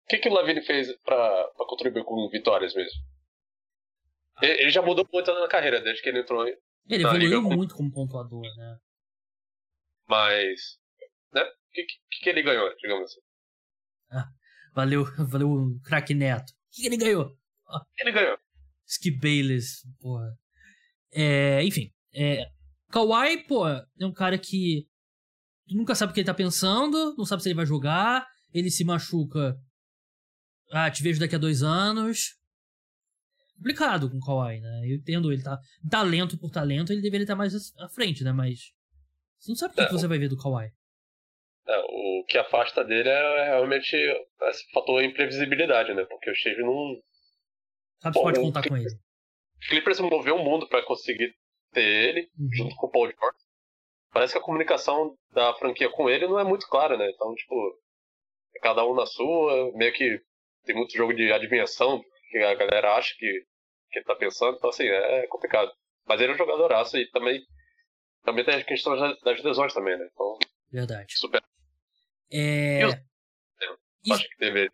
[0.09, 3.01] Que, que o Lavine fez pra, pra contribuir com vitórias mesmo?
[4.41, 6.47] Ele, ele já mudou muito na carreira, desde que ele entrou.
[6.47, 8.79] Ele evoluiu muito como pontuador, né?
[10.09, 10.79] Mas.
[11.33, 11.43] Né?
[11.43, 13.21] O que, que, que ele ganhou, digamos assim?
[14.11, 14.29] Ah,
[14.75, 16.51] valeu, valeu, craque Neto.
[16.51, 17.37] O que, que ele ganhou?
[17.69, 18.39] Ah, ele ganhou.
[18.87, 20.35] Skip Bayless, porra.
[21.13, 22.51] É, enfim, é,
[22.91, 24.87] Kawhi, pô, é um cara que
[25.67, 28.71] tu nunca sabe o que ele tá pensando, não sabe se ele vai jogar, ele
[28.71, 29.55] se machuca.
[30.71, 32.37] Ah, te vejo daqui a dois anos.
[33.57, 34.83] Complicado com o Kawhi, né?
[34.85, 35.59] Eu entendo, ele tá.
[35.91, 38.33] Talento por talento, ele deveria estar mais à frente, né?
[38.33, 38.73] Mas.
[39.39, 40.71] Você não sabe o que, é, que você vai ver do Kawhi.
[41.66, 46.05] É, o que afasta dele é realmente esse fator imprevisibilidade, né?
[46.05, 47.01] Porque o Steve não.
[48.01, 48.87] Sabe se pode contar com ele.
[48.87, 51.35] Os Clippers moveu o mundo para conseguir
[51.73, 52.49] ter ele, uhum.
[52.53, 53.39] junto com o Paul George.
[54.12, 57.11] Parece que a comunicação da franquia com ele não é muito clara, né?
[57.11, 57.55] Então, tipo,
[58.57, 60.21] é cada um na sua, meio que
[60.69, 63.27] tem muito jogo de adivinhação, que a galera acha que,
[63.91, 65.73] que ele tá pensando, então assim, é complicado.
[66.07, 67.43] Mas ele é um jogadoraço e também,
[68.23, 68.95] também tem a questão
[69.25, 70.07] das lesões também, né?
[70.12, 70.39] Então,
[70.71, 71.14] Verdade.
[71.16, 71.43] Super.
[72.31, 72.85] É...
[72.85, 74.71] Eu, eu acho que teve...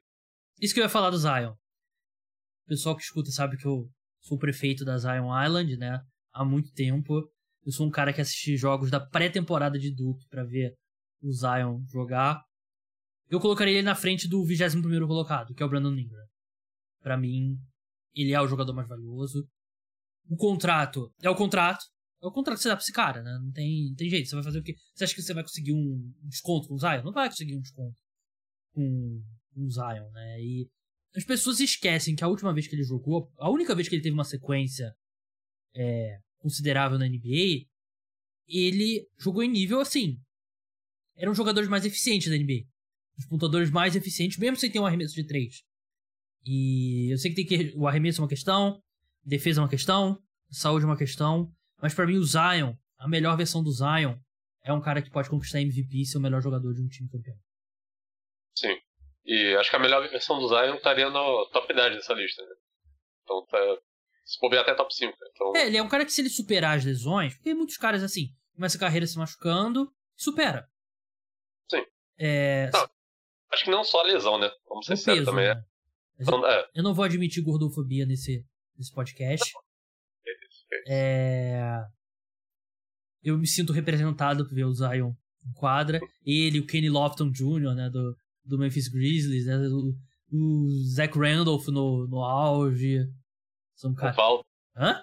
[0.61, 1.53] Isso que eu ia falar do Zion.
[1.53, 3.89] O pessoal que escuta sabe que eu
[4.21, 6.01] sou prefeito da Zion Island, né?
[6.33, 7.21] Há muito tempo.
[7.65, 10.75] Eu sou um cara que assiste jogos da pré-temporada de Duke para ver
[11.23, 12.43] o Zion jogar.
[13.35, 16.25] Eu colocaria ele na frente do 21 colocado, que é o Brandon Ingram.
[17.03, 17.59] Para mim,
[18.15, 19.45] ele é o jogador mais valioso.
[20.31, 21.85] O contrato é o contrato.
[22.23, 23.37] É o contrato que você dá pra esse cara, né?
[23.43, 24.29] Não tem, não tem jeito.
[24.29, 24.77] Você vai fazer o quê?
[24.95, 27.03] Você acha que você vai conseguir um desconto com o Zion?
[27.03, 27.97] Não vai conseguir um desconto
[28.73, 29.23] com,
[29.53, 30.41] com o Zion, né?
[30.41, 30.69] E
[31.17, 34.03] as pessoas esquecem que a última vez que ele jogou, a única vez que ele
[34.03, 34.95] teve uma sequência
[35.75, 37.67] é, considerável na NBA,
[38.47, 40.21] ele jogou em nível assim.
[41.17, 42.73] Eram os jogadores mais eficientes da NBA.
[43.19, 45.63] Os pontuadores mais eficientes, mesmo sem ter um arremesso de três.
[46.45, 48.83] E eu sei que, tem que o arremesso é uma questão,
[49.25, 51.51] defesa é uma questão, saúde é uma questão,
[51.81, 54.17] mas para mim o Zion, a melhor versão do Zion,
[54.63, 57.09] é um cara que pode conquistar MVP e ser o melhor jogador de um time
[57.09, 57.37] campeão.
[58.57, 58.77] Sim.
[59.25, 62.55] E acho que a melhor versão do Zion estaria no top 10 dessa lista, né?
[63.23, 63.59] Então tá.
[64.25, 65.13] Se bobear até top 5.
[65.13, 65.29] Né?
[65.33, 65.53] Então...
[65.57, 68.29] É, ele é um cara que se ele superar as lesões, porque muitos caras assim,
[68.55, 70.67] começa a carreira se machucando, supera.
[71.71, 71.85] Sim.
[72.19, 72.71] É...
[72.73, 72.89] Não,
[73.55, 74.51] acho que não só a lesão, né?
[74.69, 75.47] Vamos ser sérios também.
[75.47, 75.55] É.
[75.55, 75.65] Né?
[76.21, 76.67] Então, é.
[76.75, 78.45] Eu não vou admitir gordofobia nesse,
[78.77, 79.53] nesse podcast.
[80.87, 81.83] É...
[83.23, 85.13] Eu me sinto representado por ver o Zion
[85.47, 86.01] em quadra.
[86.25, 89.95] Ele, o Kenny Lofton Jr., né, do, do Memphis Grizzlies, né, o,
[90.33, 93.07] o Zach Randolph no, no auge.
[93.75, 94.13] São cara...
[94.13, 94.49] O Walter.
[94.77, 95.03] Hã?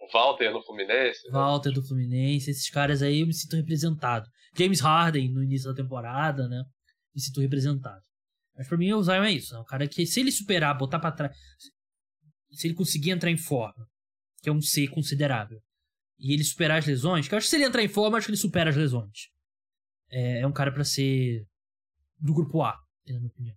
[0.00, 1.26] O Walter no Fluminense.
[1.26, 1.32] Né?
[1.32, 2.50] Walter do Fluminense.
[2.50, 4.28] Esses caras aí eu me sinto representado.
[4.56, 6.62] James Harden no início da temporada, né?
[7.14, 8.02] Me sinto representado.
[8.56, 9.54] Mas pra mim o Zion é isso.
[9.54, 11.36] É um cara que, se ele superar, botar pra trás.
[12.52, 13.88] Se ele conseguir entrar em forma,
[14.42, 15.60] que é um C considerável,
[16.18, 18.26] e ele superar as lesões, que eu acho que se ele entrar em forma, acho
[18.26, 19.30] que ele supera as lesões.
[20.10, 21.46] É, é um cara para ser
[22.18, 23.56] do grupo A, na minha opinião.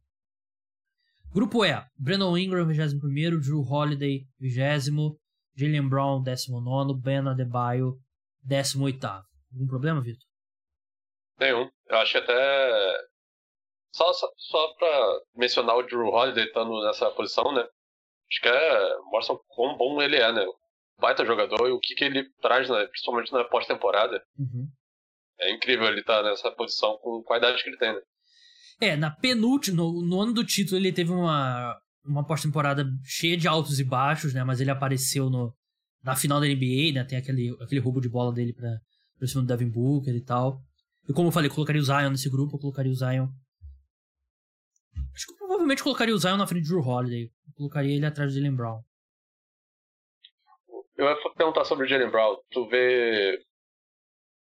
[1.31, 5.17] Grupo E, Brandon Ingram, 21 Drew Holiday, 20
[5.55, 7.99] Jalen Brown, 19 Ben Adebayo,
[8.43, 10.25] 18 Algum problema, Vitor?
[11.39, 11.69] Nenhum.
[11.87, 12.97] Eu acho até
[13.95, 17.61] só, só, só pra mencionar o Drew Holiday estando nessa posição, né?
[17.61, 20.45] Acho que é, mostra quão bom ele é, né?
[20.99, 22.85] Baita jogador e o que, que ele traz, né?
[22.87, 24.21] principalmente na pós-temporada.
[24.37, 24.67] Uhum.
[25.39, 28.01] É incrível ele estar tá nessa posição com a qualidade que ele tem, né?
[28.81, 33.47] É, na penúltima, no, no ano do título, ele teve uma, uma pós-temporada cheia de
[33.47, 34.43] altos e baixos, né?
[34.43, 35.53] Mas ele apareceu no,
[36.03, 37.05] na final da NBA, né?
[37.05, 38.77] Tem aquele, aquele roubo de bola dele pra,
[39.17, 40.59] pra cima do Devin Booker e tal.
[41.07, 43.27] E como eu falei, colocaria o Zion nesse grupo, eu colocaria o Zion
[45.13, 47.31] Acho que eu provavelmente colocaria o Zion na frente de Drew Holiday.
[47.47, 48.81] Eu colocaria ele atrás de Jalen Brown.
[50.97, 52.37] Eu ia perguntar sobre o Jalen Brown.
[52.51, 53.39] Tu vê.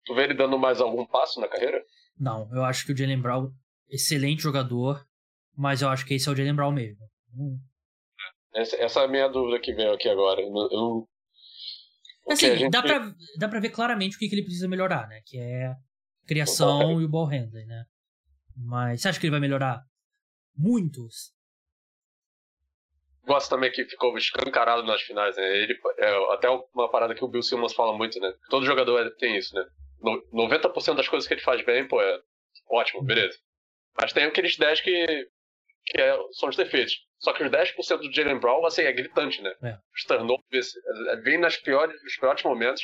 [0.04, 1.82] Tu vê ele dando mais algum passo na carreira?
[2.18, 3.50] Não, eu acho que o Jalen Brown,
[3.88, 5.04] excelente jogador,
[5.56, 7.04] mas eu acho que esse é o Jalen Brown mesmo.
[7.34, 7.58] Hum.
[8.54, 10.40] Essa, essa, é a minha dúvida que veio aqui agora.
[10.40, 11.08] Eu, eu...
[12.28, 12.70] Assim, gente...
[12.70, 15.20] dá, pra, dá pra ver claramente o que, que ele precisa melhorar, né?
[15.24, 15.74] Que é
[16.26, 17.84] criação o e o ball handling, né?
[18.56, 19.82] Mas você acha que ele vai melhorar?
[20.56, 21.32] Muitos.
[23.24, 25.56] Gosto também que ficou escancarado nas finais, né?
[25.56, 28.34] Ele, é, até uma parada que o Bill Simmons fala muito, né?
[28.48, 29.64] Todo jogador é, tem isso, né?
[30.00, 32.20] No, 90% das coisas que ele faz bem, pô, é
[32.68, 33.38] ótimo, beleza.
[33.96, 35.28] Mas tem aqueles 10 que,
[35.84, 36.94] que é, são os defeitos.
[37.18, 39.54] Só que os 10% do Jalen Brown, assim, é gritante, né?
[39.62, 39.78] É.
[39.94, 40.74] Os turnovers,
[41.10, 42.82] é, vem nas piores, nos piores momentos.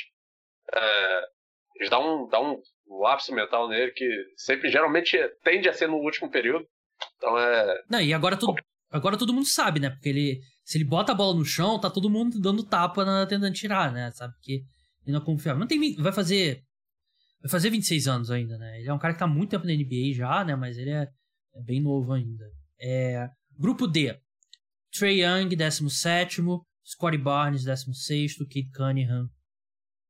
[0.71, 1.27] É,
[1.75, 5.97] eles dão um, dão um, ápice mental nele que sempre, geralmente, tende a ser no
[5.97, 6.67] último período.
[7.17, 7.83] Então é.
[7.89, 8.55] Não, e agora todo,
[8.91, 9.89] agora todo mundo sabe, né?
[9.89, 10.41] Porque ele.
[10.63, 13.91] Se ele bota a bola no chão, tá todo mundo dando tapa na, tentando tirar,
[13.91, 14.11] né?
[14.11, 14.33] Sabe?
[14.41, 14.63] Que
[15.05, 15.59] ele não é confiável.
[15.59, 15.95] Não tem.
[15.95, 16.63] Vai fazer.
[17.41, 18.79] Vai fazer 26 anos ainda, né?
[18.79, 20.55] Ele é um cara que tá muito tempo na NBA já, né?
[20.55, 21.07] Mas ele é,
[21.55, 22.45] é bem novo ainda.
[22.79, 24.19] É, grupo D.
[24.91, 26.41] Trey Young, 17.
[26.85, 28.37] Scottie Barnes, 16.
[28.37, 29.29] Kate Cunningham,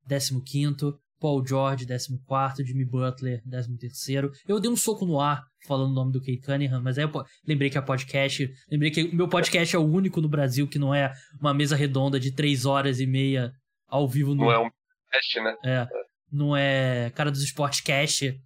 [0.07, 0.97] 15.
[1.19, 4.31] Paul George, 14, Jimmy Butler, 13.
[4.47, 7.25] Eu dei um soco no ar falando o nome do Kate Cunningham, mas aí eu
[7.45, 8.49] lembrei que a podcast.
[8.69, 11.75] Lembrei que o meu podcast é o único no Brasil que não é uma mesa
[11.75, 13.51] redonda de 3 horas e meia
[13.87, 14.45] ao vivo no.
[14.45, 14.69] Não é um
[15.11, 15.55] cast, né?
[15.65, 15.87] É.
[16.31, 18.39] Não é cara dos Sportcast.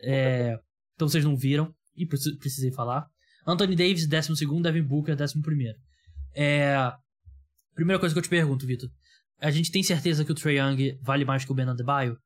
[0.00, 0.58] É,
[0.94, 1.74] então vocês não viram.
[1.94, 3.06] E precisei falar.
[3.46, 5.34] Anthony Davis, 12, Devin Booker, 11.
[6.34, 6.92] É.
[7.74, 8.88] Primeira coisa que eu te pergunto, Vitor.
[9.40, 12.18] A gente tem certeza que o Trae Young vale mais que o Ben Adebayo?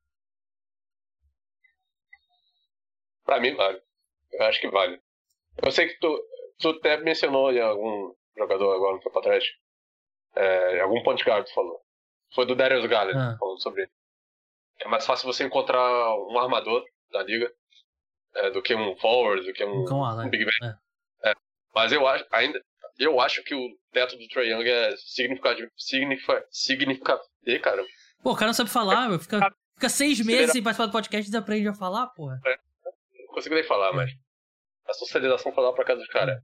[3.23, 3.81] Pra mim, vale.
[4.31, 4.99] Eu acho que vale.
[5.63, 6.19] Eu sei que tu,
[6.59, 9.43] tu até mencionou em algum jogador agora no tempo atrás.
[10.35, 11.79] É, algum ponto guard tu falou.
[12.33, 13.37] Foi do Darius Garland ah.
[13.39, 13.91] falando sobre ele.
[14.81, 17.51] É mais fácil você encontrar um armador da liga
[18.35, 20.79] é, do que um forward, do que um, um big man.
[21.23, 21.29] É.
[21.29, 21.33] É.
[21.75, 22.59] Mas eu acho, ainda,
[22.97, 25.69] eu acho que o teto do Trae Young é significativo.
[25.77, 27.83] Significa, significa, e, cara.
[28.21, 29.19] Pô, o cara não sabe falar.
[29.19, 29.39] Fica,
[29.75, 32.39] fica seis meses sem participar do podcast e desaprende a falar, porra.
[32.45, 32.55] É,
[33.25, 33.95] não consigo nem falar, é.
[33.95, 34.11] mas.
[34.87, 36.43] A socialização foi lá pra casa do cara.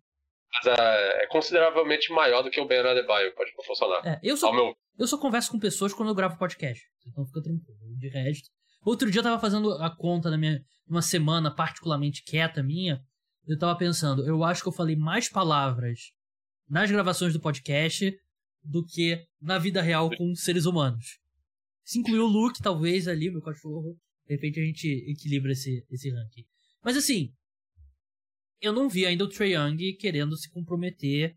[0.52, 4.02] Mas é, é, consideravelmente maior do que o Ben Adebayo pode funcionar.
[4.06, 4.74] É, eu, só, meu...
[4.98, 6.84] eu só converso com pessoas quando eu gravo podcast.
[7.06, 7.78] Então fica tranquilo.
[7.98, 8.50] De resto.
[8.84, 10.60] Outro dia eu tava fazendo a conta na minha.
[10.88, 13.00] Uma semana particularmente quieta minha.
[13.46, 16.00] Eu tava pensando, eu acho que eu falei mais palavras
[16.70, 18.16] nas gravações do podcast
[18.64, 21.20] do que na vida real com seres humanos.
[21.84, 23.98] Se incluir o Luke, talvez, ali, meu cachorro,
[24.28, 26.46] de repente a gente equilibra esse, esse ranking.
[26.84, 27.34] Mas assim,
[28.62, 31.36] eu não vi ainda o Trae Young querendo se comprometer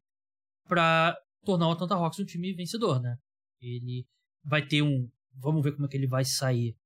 [0.68, 3.16] para tornar o Atlanta Hawks um time vencedor, né?
[3.60, 4.06] Ele
[4.44, 5.08] vai ter um.
[5.34, 6.76] Vamos ver como é que ele vai sair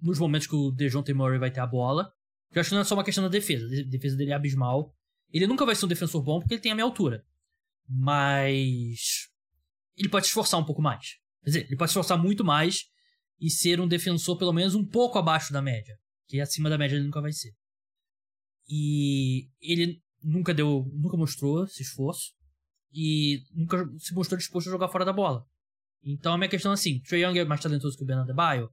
[0.00, 2.12] nos momentos que o DeJounte Murray vai ter a bola.
[2.52, 3.66] Eu acho que não é só uma questão da defesa.
[3.66, 4.92] A defesa dele é abismal.
[5.32, 7.24] Ele nunca vai ser um defensor bom porque ele tem a minha altura.
[7.90, 9.28] Mas.
[9.96, 11.18] Ele pode se esforçar um pouco mais.
[11.42, 12.84] Quer dizer, ele pode se esforçar muito mais
[13.40, 15.98] e ser um defensor pelo menos um pouco abaixo da média.
[16.28, 17.52] Que acima da média ele nunca vai ser.
[18.68, 20.88] E ele nunca deu.
[20.92, 22.32] nunca mostrou esse esforço.
[22.92, 25.44] E nunca se mostrou disposto a jogar fora da bola.
[26.02, 28.70] Então a minha questão é assim: Trae Young é mais talentoso que o Ben Adebayo?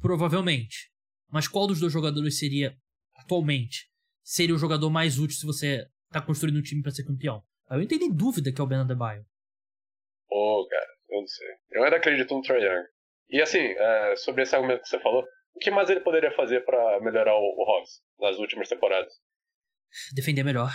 [0.00, 0.90] Provavelmente.
[1.30, 2.76] Mas qual dos dois jogadores seria,
[3.16, 3.88] atualmente,
[4.22, 7.42] seria o jogador mais útil se você tá construindo um time para ser campeão?
[7.70, 9.24] Eu não tenho nem dúvida que é o Ben Adebayo.
[10.28, 11.48] Pô, oh, cara, eu não sei.
[11.70, 12.86] Eu ainda acredito no Trae Young.
[13.28, 16.64] E assim, é, sobre esse argumento que você falou, o que mais ele poderia fazer
[16.64, 19.12] para melhorar o, o Hobbs nas últimas temporadas?
[20.14, 20.70] Defender melhor.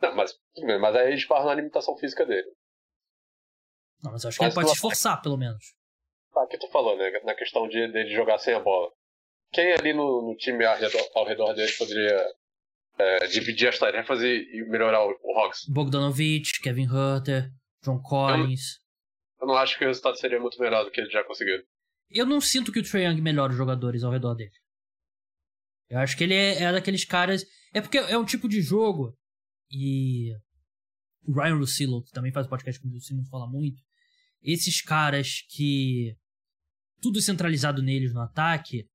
[0.00, 0.32] Não, mas,
[0.80, 2.48] mas aí a gente fala na limitação física dele.
[4.02, 5.76] Não, mas eu acho que mas ele pode se esforçar, pelo menos.
[6.34, 7.10] Ah, que tu falou, né?
[7.24, 8.90] Na questão de dele jogar sem a bola.
[9.52, 12.34] Quem ali no, no time ao redor, ao redor dele poderia
[12.98, 15.66] é, dividir as tarefas e, e melhorar o, o Hawks?
[15.68, 17.50] Bogdanovich, Kevin Hunter,
[17.82, 18.78] John Collins.
[19.40, 21.62] Eu, eu, não acho que o resultado seria muito melhor do que ele já conseguiu.
[22.10, 24.52] Eu não sinto que o Trae Young melhora os jogadores ao redor dele.
[25.88, 27.44] Eu acho que ele é, é daqueles caras.
[27.72, 29.16] É porque é um tipo de jogo.
[29.70, 30.32] E
[31.26, 33.82] o Ryan Russillo, que também faz podcast com o Simon, fala muito.
[34.42, 36.16] Esses caras que
[37.00, 38.88] tudo centralizado neles no ataque,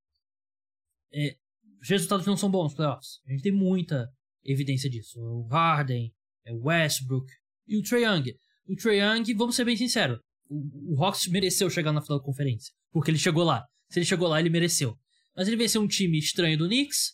[1.14, 1.36] é,
[1.82, 3.20] os resultados não são bons nos playoffs.
[3.28, 4.10] A gente tem muita
[4.44, 5.20] evidência disso.
[5.20, 6.12] O Harden,
[6.46, 7.28] é o Westbrook
[7.68, 8.34] e o Trae Young.
[8.68, 10.20] O Trae Young, vamos ser bem sinceros,
[10.50, 13.66] o, o Hawks mereceu chegar na final da conferência, porque ele chegou lá.
[13.90, 14.98] Se ele chegou lá, ele mereceu.
[15.36, 17.14] Mas ele venceu um time estranho do Knicks,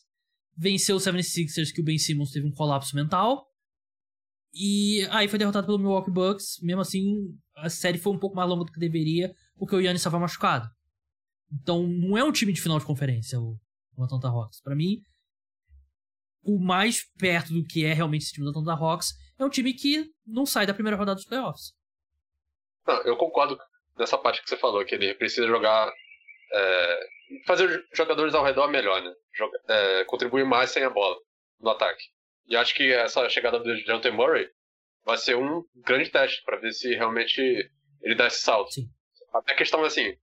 [0.55, 3.45] venceu o 76ers que o Ben Simmons teve um colapso mental,
[4.53, 6.59] e aí foi derrotado pelo Milwaukee Bucks.
[6.61, 10.01] Mesmo assim, a série foi um pouco mais longa do que deveria, porque o Yannis
[10.01, 10.69] estava machucado.
[11.51, 13.59] Então, não é um time de final de conferência, o,
[13.97, 14.61] o Atlanta Hawks.
[14.61, 15.01] Para mim,
[16.43, 19.73] o mais perto do que é realmente esse time do Atlanta Hawks é um time
[19.73, 21.73] que não sai da primeira rodada dos playoffs.
[22.85, 23.57] Não, eu concordo
[23.97, 25.91] nessa parte que você falou, que ele precisa jogar.
[26.51, 27.07] É,
[27.45, 29.13] fazer os jogadores ao redor melhor, né?
[29.33, 31.17] Joga, é, contribuir mais sem a bola
[31.59, 32.03] no ataque.
[32.47, 34.49] E acho que essa chegada do Jonathan Murray
[35.03, 37.41] vai ser um grande teste para ver se realmente
[38.01, 38.71] ele dá esse salto.
[38.71, 38.89] Sim.
[39.33, 40.15] A questão assim: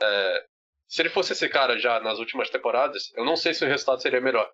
[0.00, 0.46] é,
[0.92, 4.02] se ele fosse esse cara já nas últimas temporadas, eu não sei se o resultado
[4.02, 4.52] seria melhor.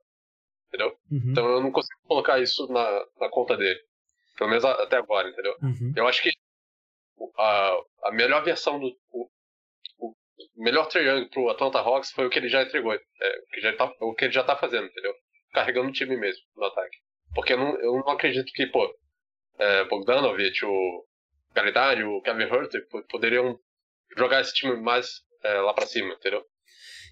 [0.69, 0.97] Entendeu?
[1.11, 1.31] Uhum.
[1.33, 3.81] Então eu não consigo colocar isso na, na conta dele.
[4.37, 5.57] Pelo menos até agora, entendeu?
[5.61, 5.93] Uhum.
[5.97, 6.31] Eu acho que
[7.37, 8.87] a, a melhor versão do.
[9.11, 9.29] O,
[9.99, 10.15] o
[10.63, 12.95] melhor triângulo pro Atlanta Hawks foi o que ele já entregou.
[12.95, 15.15] É, o, que já tá, o que ele já tá fazendo, entendeu?
[15.53, 16.99] carregando o time mesmo no ataque.
[17.35, 18.95] Porque eu não, eu não acredito que, pô,
[19.59, 21.05] é, Bogdanovich, o
[21.53, 22.73] Galidari, o Kevin Hurt
[23.11, 23.59] poderiam
[24.17, 26.43] jogar esse time mais é, lá para cima, entendeu?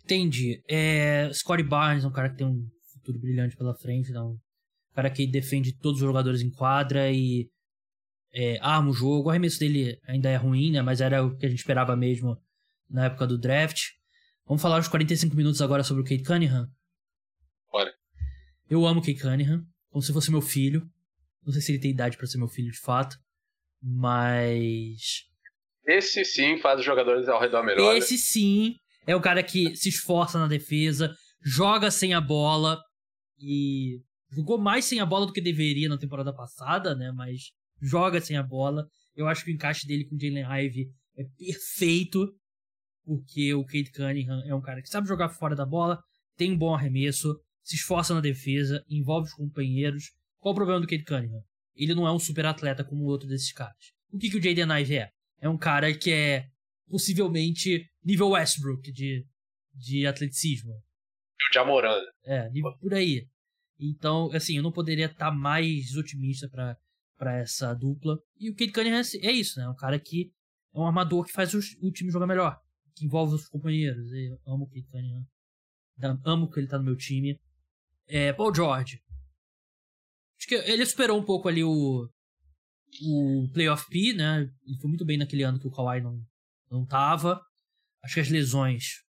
[0.04, 0.62] Entendi.
[0.68, 4.32] É, Scottie Barnes é um cara que tem um futuro brilhante pela frente, não.
[4.32, 7.50] Um cara que defende todos os jogadores em quadra e
[8.32, 9.28] é, arma o jogo.
[9.28, 10.82] O arremesso dele ainda é ruim, né?
[10.82, 12.40] Mas era o que a gente esperava mesmo
[12.88, 13.90] na época do draft.
[14.46, 16.70] Vamos falar os 45 minutos agora sobre o Kate Cunningham?
[17.70, 17.92] Bora.
[18.70, 20.88] Eu amo o Kate Cunningham, como se fosse meu filho.
[21.44, 23.18] Não sei se ele tem idade para ser meu filho de fato,
[23.82, 25.24] mas.
[25.86, 27.96] Esse sim faz os jogadores ao redor melhor.
[27.96, 28.74] Esse sim
[29.06, 32.80] é o cara que se esforça na defesa, joga sem a bola
[33.38, 37.12] e jogou mais sem a bola do que deveria na temporada passada, né?
[37.12, 38.84] Mas joga sem a bola.
[39.14, 42.34] Eu acho que o encaixe dele com o Jalen Ive é perfeito,
[43.04, 45.98] porque o Kate Cunningham é um cara que sabe jogar fora da bola,
[46.36, 50.10] tem um bom arremesso, se esforça na defesa, envolve os companheiros.
[50.38, 51.42] Qual o problema do Kate Cunningham?
[51.74, 53.92] Ele não é um super atleta como o outro desses caras.
[54.12, 55.10] O que, que o Jaden Ive é?
[55.40, 56.48] É um cara que é
[56.88, 59.26] possivelmente nível Westbrook de,
[59.74, 60.72] de atleticismo.
[60.72, 62.00] O Jamoran.
[62.24, 63.28] É, nível por aí.
[63.78, 66.76] Então, assim, eu não poderia estar mais otimista para
[67.16, 68.18] para essa dupla.
[68.38, 69.64] E o Kate Cunningham é isso, né?
[69.64, 70.30] É um cara que
[70.74, 72.60] é um armador que faz o, o time jogar melhor,
[72.94, 74.12] que envolve os companheiros.
[74.12, 75.26] Eu amo o Kate Cunningham.
[76.24, 77.40] Amo que ele tá no meu time.
[78.06, 79.02] É, Paul George.
[80.38, 82.08] Acho que ele superou um pouco ali o,
[83.02, 84.48] o Playoff P, né?
[84.66, 86.20] Ele foi muito bem naquele ano que o Kawhi não,
[86.70, 87.40] não tava.
[88.02, 89.02] Acho que as lesões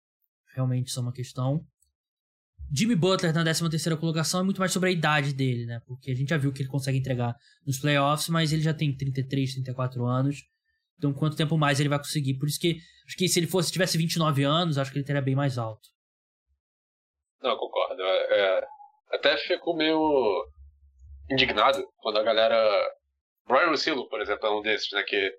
[0.53, 1.65] realmente são uma questão.
[2.73, 5.81] Jimmy Butler na 13 terceira colocação é muito mais sobre a idade dele, né?
[5.85, 8.95] Porque a gente já viu que ele consegue entregar nos playoffs, mas ele já tem
[8.95, 10.43] 33, 34 anos.
[10.97, 12.35] Então, quanto tempo mais ele vai conseguir?
[12.35, 15.21] Por isso que acho que se ele fosse tivesse 29 anos, acho que ele teria
[15.21, 15.89] bem mais alto.
[17.41, 18.01] Não, concordo.
[18.01, 18.67] É, é
[19.11, 20.47] até ficou meio
[21.29, 22.57] indignado quando a galera.
[23.47, 25.03] Brian Russillo, por exemplo, é um desses, né?
[25.03, 25.33] Que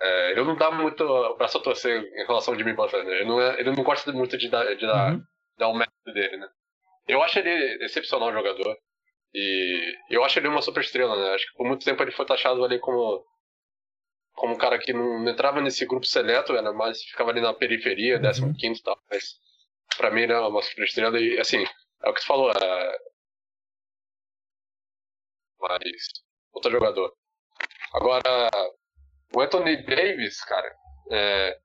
[0.00, 3.16] é, ele não dá muito o braço a torcer em relação ao Jimmy Butler, né?
[3.16, 5.22] Ele não, é, ele não gosta muito de dar, de dar, uhum.
[5.58, 6.48] dar o mérito dele, né?
[7.06, 8.76] Eu acho ele excepcional jogador.
[9.32, 11.34] E eu acho ele uma super estrela, né?
[11.34, 13.24] Acho que por muito tempo ele foi taxado ali como
[14.34, 18.20] como um cara que não entrava nesse grupo seleto, era mais ficava ali na periferia,
[18.20, 18.52] 15 uhum.
[18.52, 19.34] e tal, mas
[19.96, 21.64] pra mim ele é uma super estrela e assim,
[22.02, 22.98] é o que você falou, é...
[25.60, 26.08] mas
[26.52, 27.12] outro jogador.
[27.94, 28.50] Agora,
[29.34, 30.76] o Anthony Davis, cara,
[31.12, 31.58] é...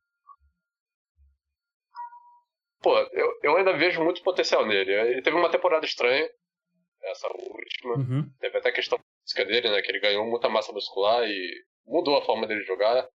[2.81, 4.93] Pô, eu, eu ainda vejo muito potencial nele.
[4.93, 6.29] Ele teve uma temporada estranha,
[7.03, 7.95] essa última.
[7.95, 8.31] Uhum.
[8.39, 9.81] Teve até a questão física dele, né?
[9.81, 13.09] Que ele ganhou muita massa muscular e mudou a forma dele jogar.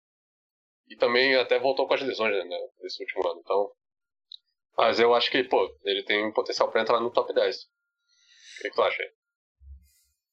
[0.88, 3.39] E também até voltou com as lesões né, nesse último ano.
[3.41, 3.72] Então.
[4.78, 7.55] Mas eu acho que, pô, ele tem potencial para entrar no top 10.
[7.55, 9.03] O que, tu acha?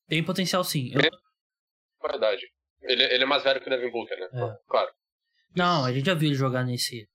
[0.07, 0.91] Tem potencial sim.
[0.95, 2.09] Eu...
[2.09, 2.51] Verdade.
[2.83, 4.27] Ele, ele é mais velho que o Devin Booker, né?
[4.33, 4.59] É.
[4.69, 4.91] Claro.
[5.57, 7.09] Não, a gente já viu ele jogar nesse,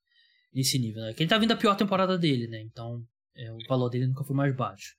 [0.53, 1.13] nesse nível, né?
[1.13, 2.61] Que ele tá vindo a pior temporada dele, né?
[2.61, 3.01] Então,
[3.35, 4.93] é, o valor dele nunca foi mais baixo.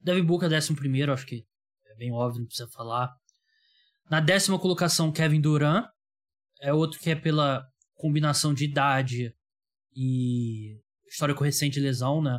[0.00, 1.44] Devin Booker, décimo primeiro, acho que
[1.86, 3.10] é bem óbvio, não precisa falar.
[4.10, 5.86] Na décima colocação, Kevin Durant.
[6.60, 9.34] É outro que é pela combinação de idade
[9.96, 12.38] e histórico recente de lesão, né?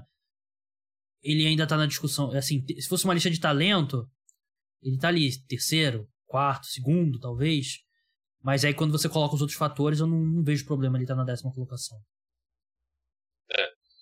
[1.21, 2.32] Ele ainda tá na discussão.
[2.32, 4.09] Assim, se fosse uma lista de talento,
[4.82, 7.84] ele tá ali, terceiro, quarto, segundo, talvez.
[8.41, 11.13] Mas aí quando você coloca os outros fatores, eu não, não vejo problema ele estar
[11.13, 11.97] tá na décima colocação.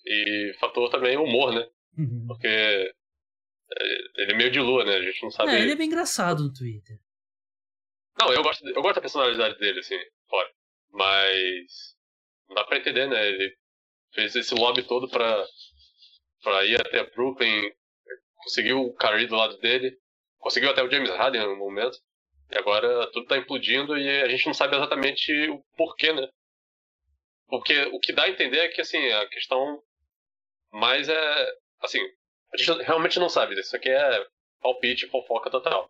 [0.05, 1.65] E fator também humor, né?
[1.97, 2.25] Uhum.
[2.27, 2.93] Porque é,
[4.17, 4.95] ele é meio de lua, né?
[4.95, 5.51] A gente não sabe.
[5.51, 6.99] É, ele é bem engraçado no Twitter.
[8.19, 9.97] Não, eu gosto, eu gosto da personalidade dele, assim,
[10.29, 10.49] fora.
[10.91, 11.95] Mas.
[12.49, 13.29] Não dá pra entender, né?
[13.29, 13.55] Ele
[14.13, 15.45] fez esse lobby todo pra,
[16.43, 17.71] pra ir até Brooklyn,
[18.35, 19.97] conseguiu o Curry do lado dele,
[20.37, 21.97] conseguiu até o James Harden no momento.
[22.51, 26.27] E agora tudo tá implodindo e a gente não sabe exatamente o porquê, né?
[27.47, 29.81] Porque o que dá a entender é que, assim, a questão
[30.71, 31.47] mas é.
[31.81, 31.99] Assim,
[32.53, 33.59] a gente realmente não sabe.
[33.59, 34.25] Isso aqui é
[34.61, 35.89] palpite, fofoca total.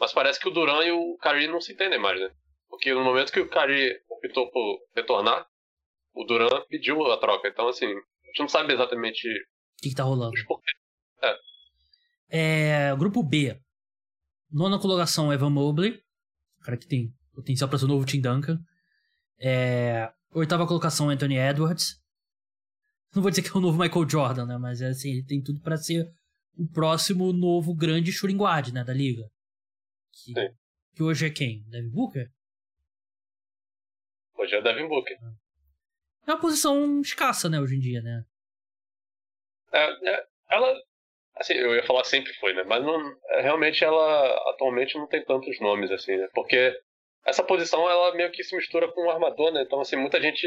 [0.00, 2.30] Mas parece que o Duran e o Kari não se entendem mais, né?
[2.68, 5.46] Porque no momento que o Kari optou por retornar,
[6.14, 7.48] o Duran pediu a troca.
[7.48, 9.28] Então, assim, a gente não sabe exatamente.
[9.28, 10.32] O que, que tá rolando?
[12.30, 12.90] É.
[12.90, 12.96] é.
[12.96, 13.58] Grupo B.
[14.50, 16.02] Nona colocação, Evan Mobley.
[16.60, 18.58] O cara que tem potencial para ser o novo Tim Duncan.
[19.40, 20.12] É...
[20.32, 22.00] Oitava colocação, Anthony Edwards.
[23.14, 24.58] Não vou dizer que é o novo Michael Jordan, né?
[24.58, 26.06] Mas é assim, ele tem tudo para ser
[26.58, 29.30] o próximo novo grande shooting guard, né, da liga.
[30.12, 30.54] Que, Sim.
[30.94, 31.62] que hoje é quem?
[31.68, 32.28] Devin Booker?
[34.34, 35.16] Hoje é o Devin Booker.
[36.26, 38.24] É uma posição escassa, né, hoje em dia, né?
[39.72, 40.74] É, é, ela,
[41.38, 42.64] Assim, eu ia falar sempre foi, né?
[42.64, 42.98] Mas não,
[43.40, 46.28] realmente ela atualmente não tem tantos nomes assim, né?
[46.34, 46.76] Porque
[47.24, 49.62] essa posição ela meio que se mistura com o armador, né?
[49.62, 50.46] Então, assim, muita gente.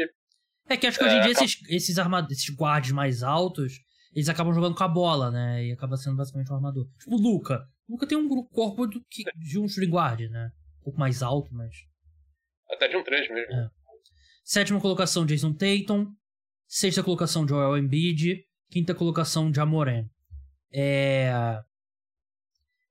[0.68, 1.44] É que acho que hoje em é, dia acaba...
[1.44, 2.30] esses, esses, armad...
[2.30, 3.72] esses guards mais altos,
[4.14, 5.64] eles acabam jogando com a bola, né?
[5.64, 6.86] E acaba sendo basicamente um armador.
[6.98, 7.66] Tipo o Luca.
[7.88, 10.50] O Luca tem um corpo do que, de um shooting guard, né?
[10.80, 11.74] Um pouco mais alto, mas.
[12.70, 13.54] Até de um 3 mesmo.
[13.54, 13.70] É.
[14.44, 16.06] Sétima colocação, Jason Tatum.
[16.66, 18.44] Sexta colocação, Joel Embiid.
[18.70, 20.06] Quinta colocação, Jamoran.
[20.72, 21.30] É...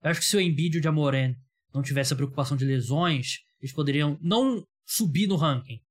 [0.03, 1.36] Eu acho que se o Embiid e o Jamoran
[1.73, 5.82] não tivesse a preocupação de lesões, eles poderiam não subir no ranking,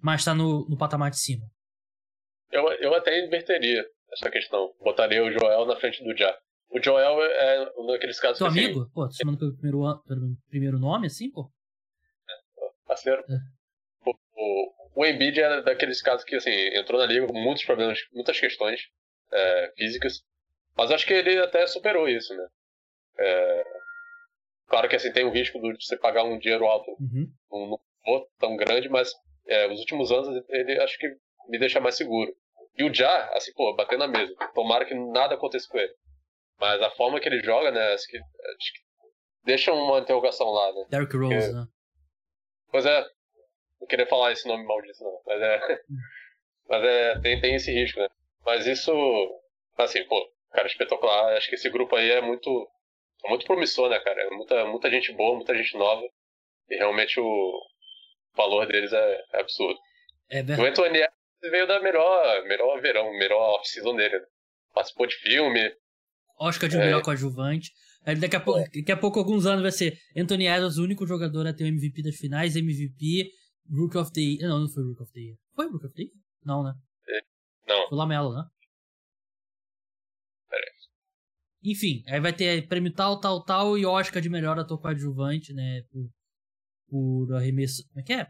[0.00, 1.46] mas estar tá no, no patamar de cima.
[2.50, 4.74] Eu, eu até inverteria essa questão.
[4.80, 6.36] Botaria o Joel na frente do Ja.
[6.70, 8.58] O Joel é, é um daqueles casos Teu que.
[8.58, 8.82] amigo?
[8.82, 11.50] Assim, pô, tu chamando pelo primeiro, pelo primeiro nome assim, pô?
[12.28, 13.22] É, parceiro.
[13.28, 13.38] É.
[14.06, 17.98] O, o, o Embiid é daqueles casos que, assim, entrou na liga com muitos problemas,
[18.12, 18.80] muitas questões
[19.32, 20.22] é, físicas.
[20.80, 22.48] Mas acho que ele até superou isso, né?
[23.18, 23.64] É,
[24.66, 27.30] claro que, assim, tem o risco de você pagar um dinheiro alto uhum.
[27.50, 29.12] num não tão grande, mas
[29.46, 31.06] é, os últimos anos ele acho que
[31.50, 32.34] me deixa mais seguro.
[32.78, 34.34] E o Já, assim, pô, bater na mesa.
[34.54, 35.92] Tomara que nada aconteça com ele.
[36.58, 38.80] Mas a forma que ele joga, né, acho que, acho que
[39.44, 40.86] deixa uma interrogação lá, né?
[40.88, 41.66] Derrick Rose, Porque, né?
[42.70, 43.04] Pois é,
[43.78, 45.20] não queria falar esse nome maldito, não.
[45.26, 45.60] Mas é.
[46.70, 47.18] mas é.
[47.20, 48.08] Tem, tem esse risco, né?
[48.46, 48.90] Mas isso.
[49.76, 51.36] Assim, pô, cara, espetacular.
[51.36, 52.68] Acho que esse grupo aí é muito.
[53.24, 54.22] É muito promissor, né, cara?
[54.22, 56.02] É muita, muita gente boa, muita gente nova.
[56.70, 57.52] E realmente o
[58.34, 59.78] valor deles é, é absurdo.
[60.30, 60.62] É verdade.
[60.62, 61.00] O Anthony
[61.42, 64.24] veio da melhor, melhor verão, melhor off-season dele.
[64.72, 65.74] Participou de filme.
[66.38, 66.80] Oscar de é.
[66.80, 67.72] melhor coadjuvante.
[68.18, 71.46] Daqui a, pouco, daqui a pouco, alguns anos, vai ser Anthony Edwards, o único jogador
[71.46, 73.30] a ter o MVP das finais, MVP,
[73.70, 74.48] Rook of the Year.
[74.48, 75.36] Não, não foi Rook of the Year.
[75.54, 76.12] Foi Rook of the Year?
[76.44, 76.72] Não, né?
[77.08, 77.20] É,
[77.68, 77.88] não.
[77.88, 78.44] Foi Lamelo, né?
[80.48, 80.72] Peraí.
[81.62, 85.82] Enfim, aí vai ter prêmio tal, tal, tal e Oscar de melhor ator coadjuvante, né?
[85.90, 86.08] Por,
[86.88, 87.86] por arremesso.
[87.88, 88.26] Como é que é?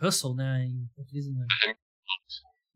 [0.00, 0.64] Russell, né?
[0.64, 1.46] Em português, né?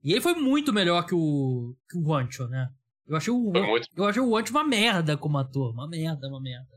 [0.03, 2.69] E ele foi muito melhor que o, que o Wancho, né?
[3.07, 3.53] Eu achei o,
[3.97, 5.73] eu achei o Wancho uma merda como ator.
[5.73, 6.77] Uma merda, uma merda.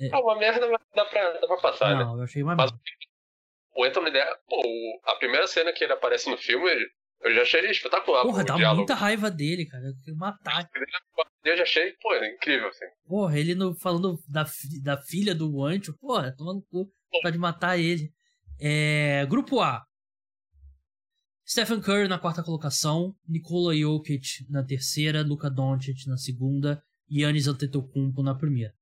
[0.00, 0.08] É.
[0.12, 2.20] Ah, uma merda dá pra, dá pra passar, Não, né?
[2.20, 2.82] eu achei uma Mas, merda
[3.74, 4.10] o Anthony
[4.46, 6.68] pô, a primeira cena que ele aparece no filme,
[7.24, 8.22] eu já achei espetacular.
[8.22, 8.78] Porra, dá diálogo.
[8.78, 9.84] muita raiva dele, cara.
[9.86, 10.68] Eu queria matar.
[11.44, 12.84] Eu já achei, pô, incrível, assim.
[13.06, 14.44] Porra, ele no, falando da,
[14.82, 16.90] da filha do Ancho, porra, tomando cu,
[17.22, 18.12] pode matar ele.
[18.60, 19.82] É, grupo A.
[21.46, 27.46] Stephen Curry na quarta colocação, Nikola Jokic na terceira, Luka Doncic na segunda e Giannis
[27.46, 28.72] Antetokounmpo na primeira.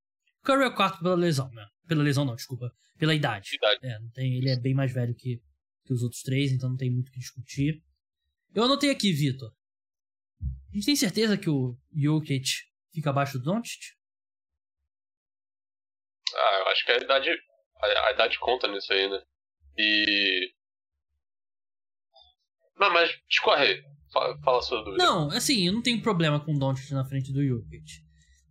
[0.45, 1.67] Curry é o quarto pela lesão, né?
[1.89, 2.71] Pela lesão não, desculpa.
[2.99, 3.51] Pela idade.
[3.55, 3.81] idade.
[3.83, 5.41] É, não tem, ele é bem mais velho que,
[5.85, 7.83] que os outros três, então não tem muito o que discutir.
[8.55, 9.53] Eu anotei aqui, Vitor.
[10.43, 12.49] A gente tem certeza que o Jokic
[12.93, 13.81] fica abaixo do Doncic?
[16.35, 17.31] Ah, eu acho que a idade,
[17.77, 19.23] a, a idade conta nisso aí, né?
[19.77, 20.53] E...
[22.77, 23.83] Não, mas discorre.
[24.13, 25.05] Fala, fala a sua dúvida.
[25.05, 27.85] Não, assim, eu não tenho problema com o Doncic na frente do Jokic.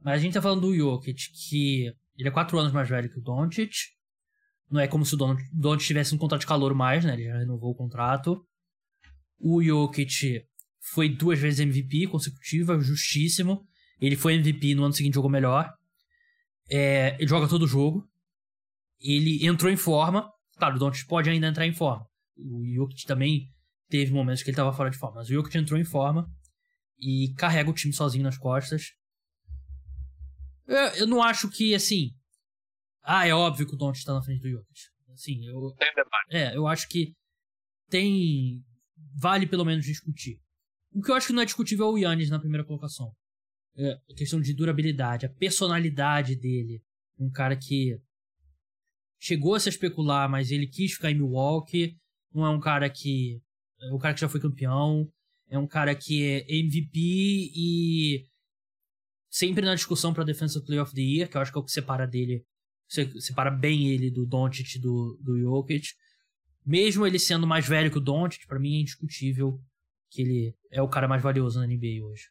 [0.02, 3.20] Mas a gente tá falando do Jokic, que ele é quatro anos mais velho que
[3.20, 3.74] o Doncic.
[4.70, 7.14] Não é como se o Doncic tivesse um contrato de calor mais, né?
[7.14, 8.46] Ele já renovou o contrato.
[9.40, 10.44] O Jokic
[10.80, 13.66] foi duas vezes MVP consecutiva, justíssimo.
[14.02, 15.72] Ele foi MVP no ano seguinte jogou melhor.
[16.70, 18.08] É, ele joga todo jogo.
[19.00, 20.32] Ele entrou em forma.
[20.58, 22.06] Claro, o Doncic pode ainda entrar em forma.
[22.38, 23.50] O Jokic também
[23.90, 25.18] teve momentos que ele estava fora de forma.
[25.18, 26.30] Mas o Jokic entrou em forma
[26.98, 28.94] e carrega o time sozinho nas costas.
[30.68, 32.12] Eu, eu não acho que, assim.
[33.02, 34.80] Ah, é óbvio que o Doncic está na frente do Jokic.
[35.14, 35.76] Assim, eu.
[36.30, 37.14] É, eu acho que
[37.90, 38.64] tem.
[39.16, 40.40] Vale pelo menos discutir.
[40.92, 43.14] O que eu acho que não é discutível é o Yannis na primeira colocação.
[43.76, 46.82] É a questão de durabilidade, a personalidade dele.
[47.18, 48.00] Um cara que
[49.20, 51.98] chegou a se especular, mas ele quis ficar em Milwaukee.
[52.34, 53.42] Não é um cara que.
[53.82, 55.10] É um cara que já foi campeão.
[55.50, 57.00] É um cara que é MVP
[57.56, 58.26] e
[59.30, 61.64] sempre na discussão para Defensive Player of the Year, que eu acho que é o
[61.64, 62.46] que separa dele,
[63.20, 65.88] separa bem ele do Doncic do, do Jokic.
[66.70, 69.58] Mesmo ele sendo mais velho que o Doncic, para mim é indiscutível
[70.12, 72.26] que ele é o cara mais valioso na NBA hoje.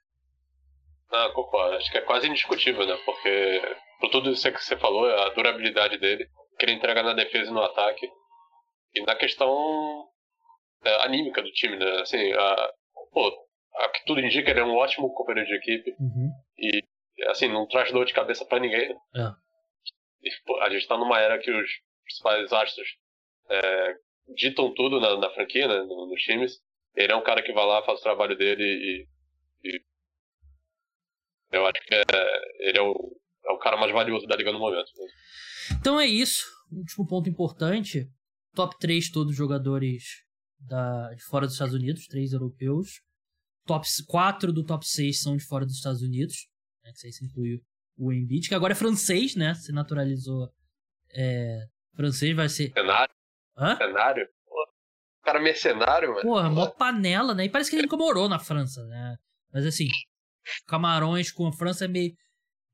[1.10, 1.74] Ah, concordo.
[1.74, 2.96] Acho que é quase indiscutível, né?
[3.04, 3.60] Porque
[3.98, 7.52] por tudo isso que você falou, a durabilidade dele, que ele entrega na defesa e
[7.52, 8.08] no ataque,
[8.94, 10.08] e na questão
[10.84, 12.00] é, anímica do time, né?
[12.00, 12.72] Assim, a,
[13.12, 13.28] pô,
[13.74, 15.96] a que tudo indica, ele é um ótimo companheiro de equipe.
[15.98, 16.30] Uhum.
[16.58, 16.84] E,
[17.28, 18.92] assim, não traz dor de cabeça para ninguém.
[19.16, 19.32] É.
[20.22, 21.70] E, pô, a gente tá numa era que os
[22.04, 22.88] principais astros
[23.50, 23.94] é,
[24.34, 26.60] ditam tudo na, na franquia, né, nos times.
[26.94, 29.08] Ele é um cara que vai lá, faz o trabalho dele e,
[29.64, 29.82] e
[31.52, 32.04] Eu acho que é,
[32.68, 34.90] ele é o, é o cara mais valioso da liga no momento.
[35.78, 36.44] Então é isso.
[36.72, 38.06] Último ponto importante:
[38.54, 40.24] top 3 todos os jogadores
[40.58, 43.00] da, de fora dos Estados Unidos, três europeus.
[43.66, 46.48] Top 4 do top 6 são de fora dos Estados Unidos.
[46.82, 47.60] Né, que isso inclui
[47.98, 49.54] o Embiid, que agora é francês, né?
[49.54, 50.48] Se naturalizou
[51.12, 52.72] é, francês, vai ser.
[52.72, 53.17] Cenário?
[53.58, 53.76] Hã?
[53.76, 54.28] Cenário?
[55.28, 56.22] cara mercenário, mano.
[56.22, 57.44] Porra, mó panela, né?
[57.44, 59.16] E parece que ele nunca morou na França, né?
[59.52, 59.88] Mas assim,
[60.66, 62.14] Camarões com a França é meio.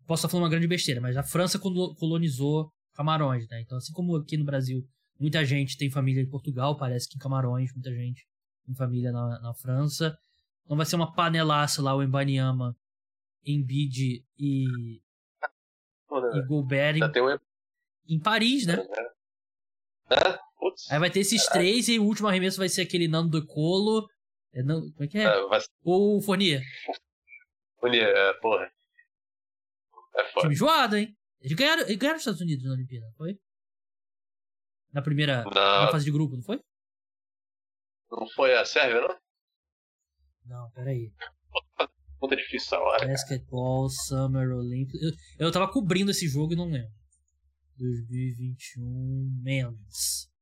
[0.07, 3.61] Posso estar falando uma grande besteira, mas a França colonizou Camarões, né?
[3.61, 4.83] Então, assim como aqui no Brasil,
[5.19, 8.25] muita gente tem família em Portugal, parece que em Camarões, muita gente
[8.65, 10.17] tem família na, na França.
[10.65, 12.77] Então vai ser uma panelaça lá, o Embanyama,
[13.45, 15.01] Embiid e.
[16.35, 17.39] e Gobert em, um...
[18.09, 18.77] em Paris, né?
[20.11, 20.39] É?
[20.65, 20.91] Putz.
[20.91, 21.69] Aí vai ter esses Caralho.
[21.69, 24.09] três e o último arremesso vai ser aquele Nando do Colo.
[24.55, 25.25] É, não, como é que é?
[25.25, 25.61] é vai...
[25.83, 26.63] Ou o Fournier.
[27.79, 28.73] Fournier, é, porra.
[30.17, 30.41] É foda.
[30.41, 31.15] Time zoado, hein?
[31.43, 33.39] Eles ganharam, eles ganharam os Estados Unidos na Olimpíada, foi?
[34.91, 36.59] Na primeira na fase de grupo, não foi?
[38.11, 39.19] Não foi a Sérvia, não?
[40.47, 41.13] Não, peraí.
[42.19, 43.07] Puta difícil essa hora.
[43.07, 45.03] Basketball, Summer Olympics.
[45.03, 46.91] Eu, eu tava cobrindo esse jogo e não lembro.
[47.77, 50.33] 2021 Men's.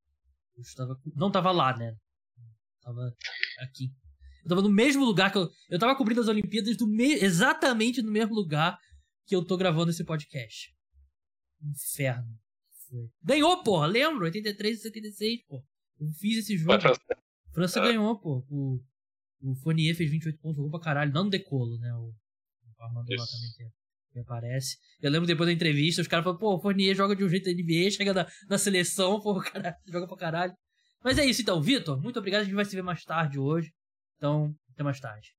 [0.55, 1.95] Eu estava, não tava lá, né?
[2.81, 3.15] Tava
[3.59, 3.91] aqui.
[4.43, 5.49] Eu tava no mesmo lugar que eu.
[5.69, 8.77] Eu tava cobrindo as Olimpíadas do me, exatamente no mesmo lugar
[9.25, 10.75] que eu tô gravando esse podcast.
[11.61, 12.37] Inferno.
[12.89, 13.09] Foi.
[13.23, 14.25] Ganhou, porra, lembro?
[14.25, 15.63] 83 e 76, pô.
[15.99, 16.73] Eu fiz esse jogo.
[17.53, 17.83] França, é.
[17.83, 18.45] ganhou, pô.
[18.49, 18.83] O,
[19.41, 21.13] o Fournier fez 28 pontos, jogou pra caralho.
[21.13, 21.93] Não decolo, né?
[21.93, 22.13] O,
[22.77, 23.65] o Armando lá também tem
[24.13, 24.77] me aparece.
[25.01, 27.45] Eu lembro depois da entrevista, os caras falaram, pô, o Fournier joga de um jeito
[27.45, 30.53] da NBA, chega na, na seleção, pô, cara joga pra caralho.
[31.03, 33.73] Mas é isso então, Vitor, muito obrigado, a gente vai se ver mais tarde hoje.
[34.17, 35.33] Então, até mais tarde.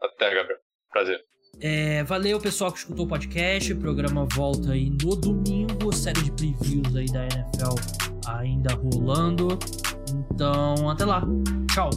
[0.00, 0.60] Até, Gabriel.
[0.90, 1.20] Prazer.
[1.58, 3.72] É, valeu, pessoal que escutou o podcast.
[3.72, 5.92] O programa volta aí no domingo.
[5.92, 7.74] Série de previews aí da NFL
[8.26, 9.58] ainda rolando.
[10.32, 11.22] Então, até lá.
[11.72, 11.90] Tchau.